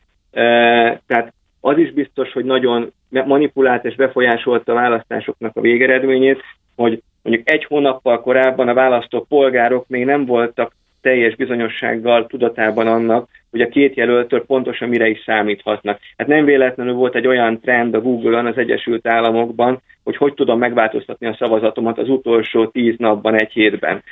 [1.07, 6.43] Tehát az is biztos, hogy nagyon manipulált és befolyásolta a választásoknak a végeredményét,
[6.77, 10.73] hogy mondjuk egy hónappal korábban a választó polgárok még nem voltak
[11.05, 16.01] teljes bizonyossággal tudatában annak, hogy a két jelöltől pontosan mire is számíthatnak.
[16.17, 20.59] Hát nem véletlenül volt egy olyan trend a Google-on az Egyesült Államokban, hogy hogy tudom
[20.59, 24.03] megváltoztatni a szavazatomat az utolsó tíz napban, egy hétben.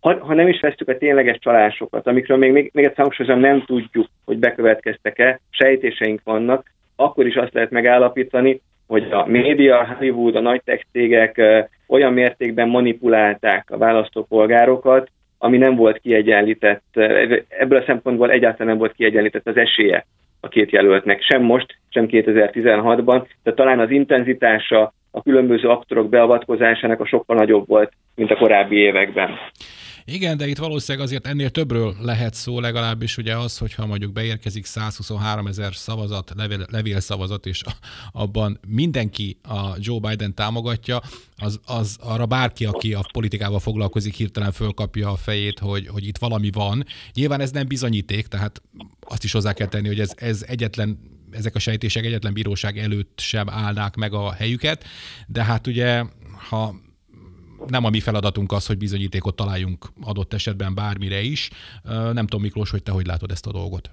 [0.00, 3.64] Ha, ha nem is vesztük a tényleges csalásokat, amikről még, még, még egyszer hangsúlyozom, nem
[3.64, 8.60] tudjuk, hogy bekövetkeztek-e, sejtéseink vannak, akkor is azt lehet megállapítani,
[8.90, 11.40] hogy a média, a Hollywood, a nagy tech cégek
[11.86, 16.84] olyan mértékben manipulálták a választópolgárokat, ami nem volt kiegyenlített,
[17.48, 20.06] ebből a szempontból egyáltalán nem volt kiegyenlített az esélye
[20.40, 27.00] a két jelöltnek, sem most, sem 2016-ban, de talán az intenzitása a különböző aktorok beavatkozásának
[27.00, 29.30] a sokkal nagyobb volt, mint a korábbi években.
[30.04, 34.64] Igen, de itt valószínűleg azért ennél többről lehet szó, legalábbis ugye az, hogyha mondjuk beérkezik
[34.64, 37.62] 123 ezer szavazat, levél, levélszavazat, és
[38.12, 41.00] abban mindenki a Joe Biden támogatja,
[41.36, 46.18] az, az arra bárki, aki a politikával foglalkozik, hirtelen fölkapja a fejét, hogy, hogy itt
[46.18, 46.84] valami van.
[47.14, 48.62] Nyilván ez nem bizonyíték, tehát
[49.00, 53.20] azt is hozzá kell tenni, hogy ez, ez egyetlen ezek a sejtések egyetlen bíróság előtt
[53.20, 54.84] sem állnák meg a helyüket,
[55.26, 56.04] de hát ugye,
[56.48, 56.74] ha
[57.66, 61.50] nem a mi feladatunk az, hogy bizonyítékot találjunk adott esetben bármire is.
[62.12, 63.90] Nem tudom, Miklós, hogy te hogy látod ezt a dolgot?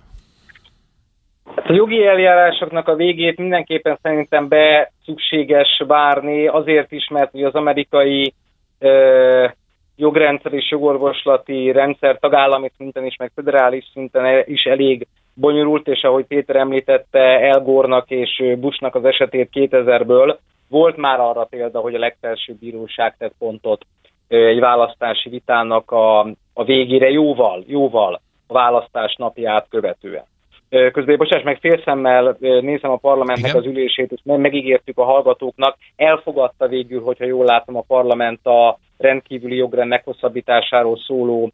[1.55, 7.53] Hát a jogi eljárásoknak a végét mindenképpen szerintem be szükséges várni, azért is, mert az
[7.53, 8.33] amerikai
[8.79, 9.47] ö,
[9.95, 16.25] jogrendszer és jogorvoslati rendszer tagállami szinten is, meg federális szinten is elég bonyolult, és ahogy
[16.25, 20.37] Péter említette, Elgornak és Bushnak az esetét 2000-ből,
[20.69, 23.85] volt már arra példa, hogy a legfelsőbb bíróság tett pontot
[24.27, 26.19] egy választási vitának a,
[26.53, 30.25] a végére jóval, jóval a választás napját követően.
[30.69, 33.61] Közben, bocsáss meg, félszemmel nézem a parlamentnek Igen.
[33.61, 39.55] az ülését, és megígértük a hallgatóknak, elfogadta végül, hogyha jól látom a parlament a rendkívüli
[39.55, 41.51] jogrend meghosszabbításáról szóló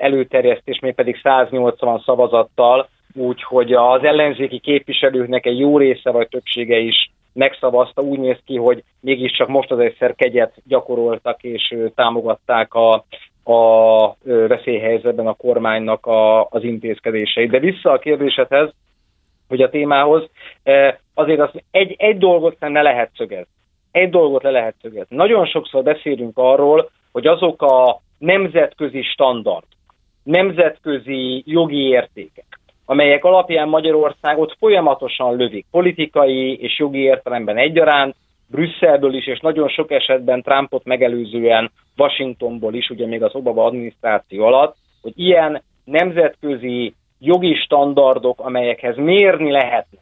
[0.00, 7.10] előterjesztés, még pedig 180 szavazattal, úgyhogy az ellenzéki képviselőknek egy jó része vagy többsége is
[7.32, 13.04] megszavazta, úgy néz ki, hogy mégiscsak most az egyszer kegyet gyakoroltak és támogatták a,
[13.44, 17.50] a veszélyhelyzetben a kormánynak a, az intézkedéseit.
[17.50, 18.70] De vissza a kérdésedhez,
[19.48, 20.30] hogy a témához,
[21.14, 23.52] azért az egy, egy dolgot ne lehet szögezni.
[23.90, 25.16] Egy dolgot le lehet szögezni.
[25.16, 29.66] Nagyon sokszor beszélünk arról, hogy azok a nemzetközi standard,
[30.22, 38.14] nemzetközi jogi értékek, amelyek alapján Magyarországot folyamatosan lövik politikai és jogi értelemben egyaránt,
[38.46, 44.44] Brüsszelből is, és nagyon sok esetben Trumpot megelőzően Washingtonból is, ugye még az Obama adminisztráció
[44.44, 49.98] alatt, hogy ilyen nemzetközi jogi standardok, amelyekhez mérni lehetne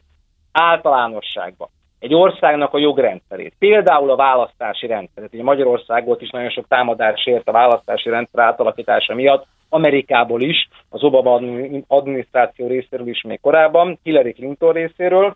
[0.51, 1.69] általánosságban
[1.99, 5.33] egy országnak a jogrendszerét, például a választási rendszeret.
[5.33, 11.03] Ugye Magyarországot is nagyon sok támadás ért a választási rendszer átalakítása miatt, Amerikából is, az
[11.03, 11.41] Obama
[11.87, 15.35] adminisztráció részéről is még korábban, Hillary Clinton részéről,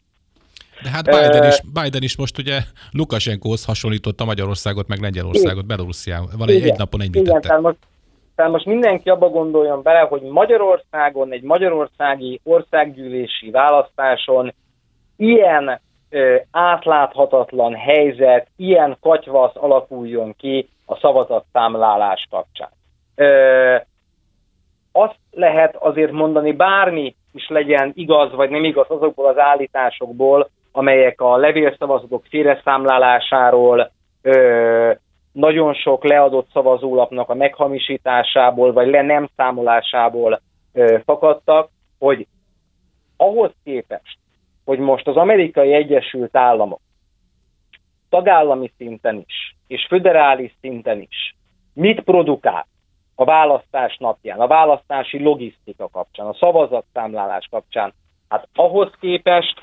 [0.83, 2.59] de hát Biden is, Biden is most ugye
[2.91, 6.29] Lukasenkóhoz hasonlította Magyarországot, meg Lengyelországot, Belorussziával.
[6.47, 7.77] Egy, egy napon egy Igen, tehát most,
[8.35, 14.53] tehát most mindenki abba gondoljon bele, hogy Magyarországon, egy magyarországi országgyűlési választáson
[15.17, 22.69] ilyen ö, átláthatatlan helyzet, ilyen katyvasz alakuljon ki a szavazatszámlálás kapcsán.
[23.15, 23.75] Ö,
[24.97, 31.21] azt lehet azért mondani, bármi is legyen igaz vagy nem igaz azokból az állításokból, amelyek
[31.21, 33.91] a levélszavazatok félreszámlálásáról,
[34.21, 34.91] ö,
[35.31, 40.41] nagyon sok leadott szavazólapnak a meghamisításából, vagy le nem számolásából
[41.05, 41.69] fakadtak,
[41.99, 42.27] hogy
[43.17, 44.17] ahhoz képest,
[44.65, 46.79] hogy most az amerikai Egyesült Államok
[48.09, 51.35] tagállami szinten is, és föderális szinten is
[51.73, 52.67] mit produkál
[53.15, 57.93] a választás napján, a választási logisztika kapcsán, a szavazatszámlálás kapcsán,
[58.29, 59.61] hát ahhoz képest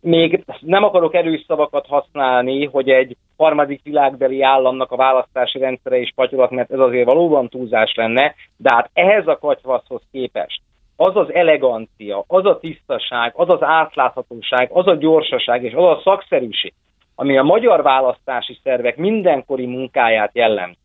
[0.00, 6.12] még nem akarok erős szavakat használni, hogy egy harmadik világbeli államnak a választási rendszere is
[6.14, 10.60] patyolat, mert ez azért valóban túlzás lenne, de hát ehhez a katyvaszhoz képest
[10.96, 16.00] az az elegancia, az a tisztaság, az az átláthatóság, az a gyorsaság és az a
[16.04, 16.72] szakszerűség,
[17.14, 20.78] ami a magyar választási szervek mindenkori munkáját jellemzi,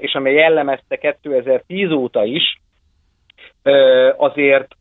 [0.00, 2.60] és amely jellemezte 2010 óta is,
[4.16, 4.76] azért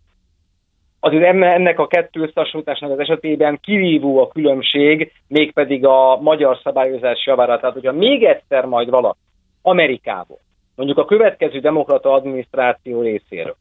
[1.00, 7.60] azért ennek a kettő összehasonlításnak az esetében kirívó a különbség, mégpedig a magyar szabályozás javára.
[7.60, 9.18] Tehát, hogyha még egyszer majd valaki
[9.62, 10.38] Amerikából,
[10.76, 13.56] mondjuk a következő demokrata adminisztráció részéről,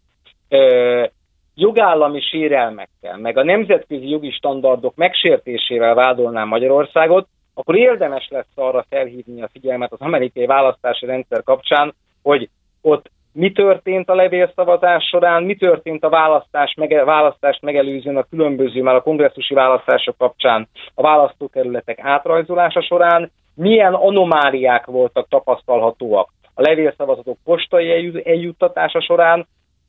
[1.54, 9.42] jogállami sérelmekkel, meg a nemzetközi jogi standardok megsértésével vádolná Magyarországot, akkor érdemes lesz arra felhívni
[9.42, 12.48] a figyelmet az amerikai választási rendszer kapcsán, hogy
[12.80, 18.82] ott mi történt a levélszavazás során, mi történt a választás, mege, választást megelőzően a különböző,
[18.82, 27.38] már a kongresszusi választások kapcsán a választókerületek átrajzolása során, milyen anomáliák voltak tapasztalhatóak a levélszavazatok
[27.44, 29.46] postai eljuttatása során,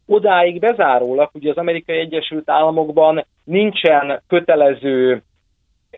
[0.08, 5.24] odáig bezárólag, ugye az Amerikai Egyesült Államokban nincsen kötelező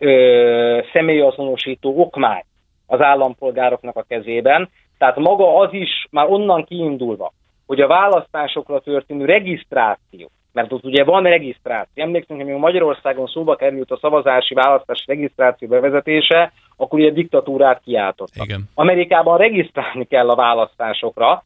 [0.00, 2.42] ö, személyazonosító okmány
[2.86, 4.68] az állampolgároknak a kezében,
[4.98, 7.32] tehát maga az is már onnan kiindulva,
[7.66, 13.90] hogy a választásokra történő regisztráció, mert ott ugye van regisztráció, emlékszünk, hogy Magyarországon szóba került
[13.90, 18.44] a szavazási választási regisztráció bevezetése, akkor ugye diktatúrát kiáltottak.
[18.44, 18.68] Igen.
[18.74, 21.44] Amerikában regisztrálni kell a választásokra,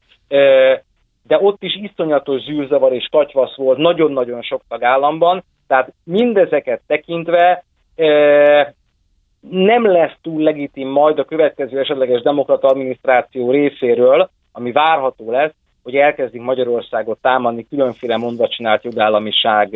[1.23, 7.65] de ott is iszonyatos zűrzavar és katyvasz volt nagyon-nagyon sok tagállamban, tehát mindezeket tekintve
[9.51, 15.95] nem lesz túl legitim majd a következő esetleges demokrata adminisztráció részéről, ami várható lesz, hogy
[15.95, 19.69] elkezdik Magyarországot támadni különféle mondva csinált jogállamiság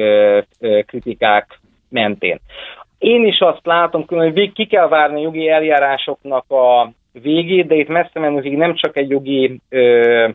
[0.87, 2.39] kritikák mentén.
[2.99, 8.21] Én is azt látom, hogy ki kell várni jogi eljárásoknak a végét, de itt messze
[8.21, 10.29] menőkig nem csak egy jogi ö,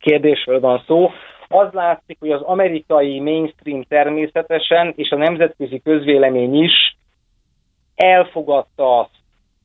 [0.00, 1.10] kérdésről van szó.
[1.48, 6.96] Az látszik, hogy az amerikai mainstream természetesen, és a nemzetközi közvélemény is
[7.94, 9.10] elfogadta azt,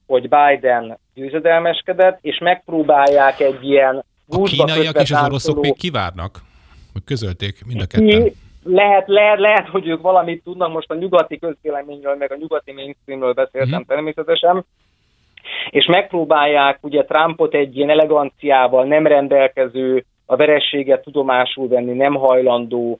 [0.07, 6.41] hogy Biden győzedelmeskedett, és megpróbálják egy ilyen A kínaiak és az oroszok még kivárnak?
[7.05, 8.31] Közölték mind a ketten.
[8.63, 13.34] Lehet, lehet, lehet, hogy ők valamit tudnak, most a nyugati közvéleményről, meg a nyugati mainstreamről
[13.34, 13.86] beszéltem hmm.
[13.86, 14.65] természetesen,
[15.69, 22.99] és megpróbálják ugye Trumpot egy ilyen eleganciával nem rendelkező, a verességet tudomásul venni, nem hajlandó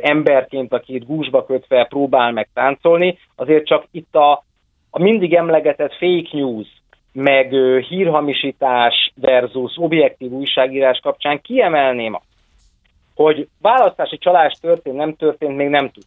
[0.00, 4.44] emberként, aki itt gúzsba kötve próbál meg táncolni, azért csak itt a,
[4.90, 6.66] a mindig emlegetett fake news,
[7.12, 7.52] meg
[7.88, 12.24] hírhamisítás versus objektív újságírás kapcsán kiemelném azt,
[13.14, 16.02] hogy választási csalás történt, nem történt, még nem tud.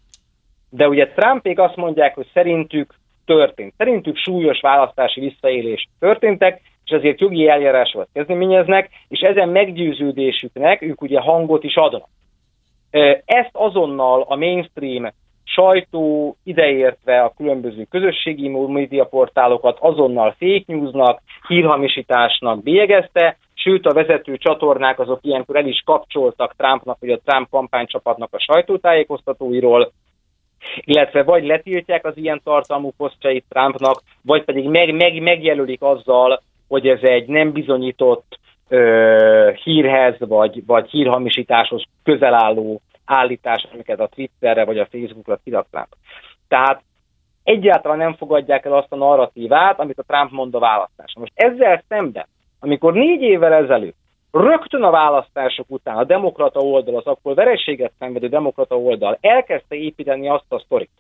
[0.69, 2.93] De ugye Trumpék azt mondják, hogy szerintük
[3.25, 3.73] történt.
[3.77, 6.61] Szerintük súlyos választási visszaélés történtek,
[6.91, 12.07] és ezért jogi eljárásokat kezdeményeznek, és ezen meggyőződésüknek ők ugye hangot is adnak.
[13.25, 15.11] Ezt azonnal a mainstream
[15.43, 24.99] sajtó ideértve a különböző közösségi médiaportálokat azonnal fake newsnak, hírhamisításnak bélyegezte, sőt a vezető csatornák
[24.99, 29.91] azok ilyenkor el is kapcsoltak Trumpnak, vagy a Trump kampánycsapatnak a sajtótájékoztatóiról,
[30.75, 36.87] illetve vagy letiltják az ilyen tartalmú posztjait Trumpnak, vagy pedig meg, meg, megjelölik azzal, hogy
[36.87, 44.65] ez egy nem bizonyított ö, hírhez, vagy, vagy hírhamisításhoz közel álló állítás, amiket a Twitterre
[44.65, 45.87] vagy a Facebookra kiraknak.
[46.47, 46.81] Tehát
[47.43, 51.21] egyáltalán nem fogadják el azt a narratívát, amit a Trump mond a választáson.
[51.21, 52.25] Most ezzel szemben,
[52.59, 53.97] amikor négy évvel ezelőtt
[54.31, 60.29] rögtön a választások után a demokrata oldal, az akkor vereséget szenvedő demokrata oldal elkezdte építeni
[60.29, 60.91] azt a sztorit,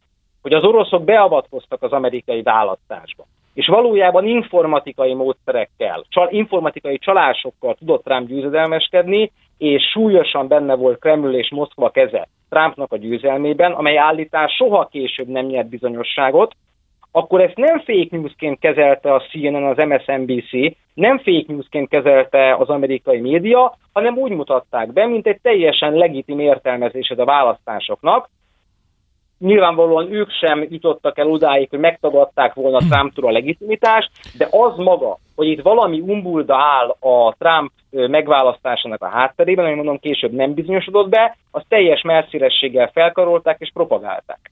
[0.41, 8.03] hogy az oroszok beavatkoztak az amerikai választásba, és valójában informatikai módszerekkel, csal, informatikai csalásokkal tudott
[8.03, 14.53] Trump győzedelmeskedni, és súlyosan benne volt Kreml és Moszkva keze Trumpnak a győzelmében, amely állítás
[14.53, 16.55] soha később nem nyert bizonyosságot,
[17.11, 22.69] akkor ezt nem fake newsként kezelte a CNN, az MSNBC, nem fake newsként kezelte az
[22.69, 28.29] amerikai média, hanem úgy mutatták be, mint egy teljesen legitim értelmezésed a választásoknak,
[29.41, 35.17] nyilvánvalóan ők sem jutottak el odáig, hogy megtagadták volna Trumptól a legitimitást, de az maga,
[35.35, 41.09] hogy itt valami umbulda áll a Trump megválasztásának a hátterében, ami mondom később nem bizonyosodott
[41.09, 44.51] be, az teljes messzélességgel felkarolták és propagálták.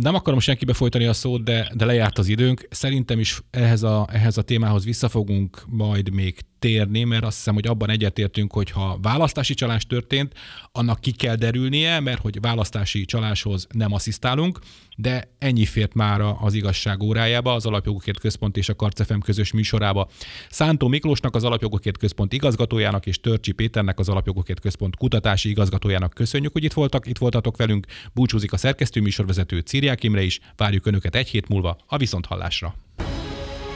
[0.00, 2.66] Nem akarom senkibe folytani a szót, de, de lejárt az időnk.
[2.70, 7.66] Szerintem is ehhez a, ehhez a témához visszafogunk majd még térni, mert azt hiszem, hogy
[7.66, 10.34] abban egyetértünk, hogy ha választási csalás történt,
[10.72, 14.58] annak ki kell derülnie, mert hogy választási csaláshoz nem asszisztálunk,
[14.96, 20.08] de ennyi fért már az igazság órájába, az Alapjogokért Központ és a Karcefem közös műsorába.
[20.50, 26.52] Szántó Miklósnak, az Alapjogokért Központ igazgatójának és Törcsi Péternek, az Alapjogokért Központ kutatási igazgatójának köszönjük,
[26.52, 27.86] hogy itt voltak, itt voltatok velünk.
[28.12, 30.40] Búcsúzik a szerkesztő műsorvezető Círiák Imre is.
[30.56, 32.74] Várjuk Önöket egy hét múlva a Viszonthallásra.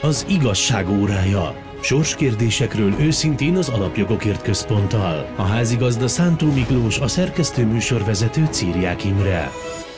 [0.03, 1.66] Az igazság órája.
[1.87, 5.29] Sorskérdésekről őszintén az Alapjogokért Központtal.
[5.37, 9.51] A házigazda Szántó Miklós, a szerkesztő műsorvezető Círiák Imre.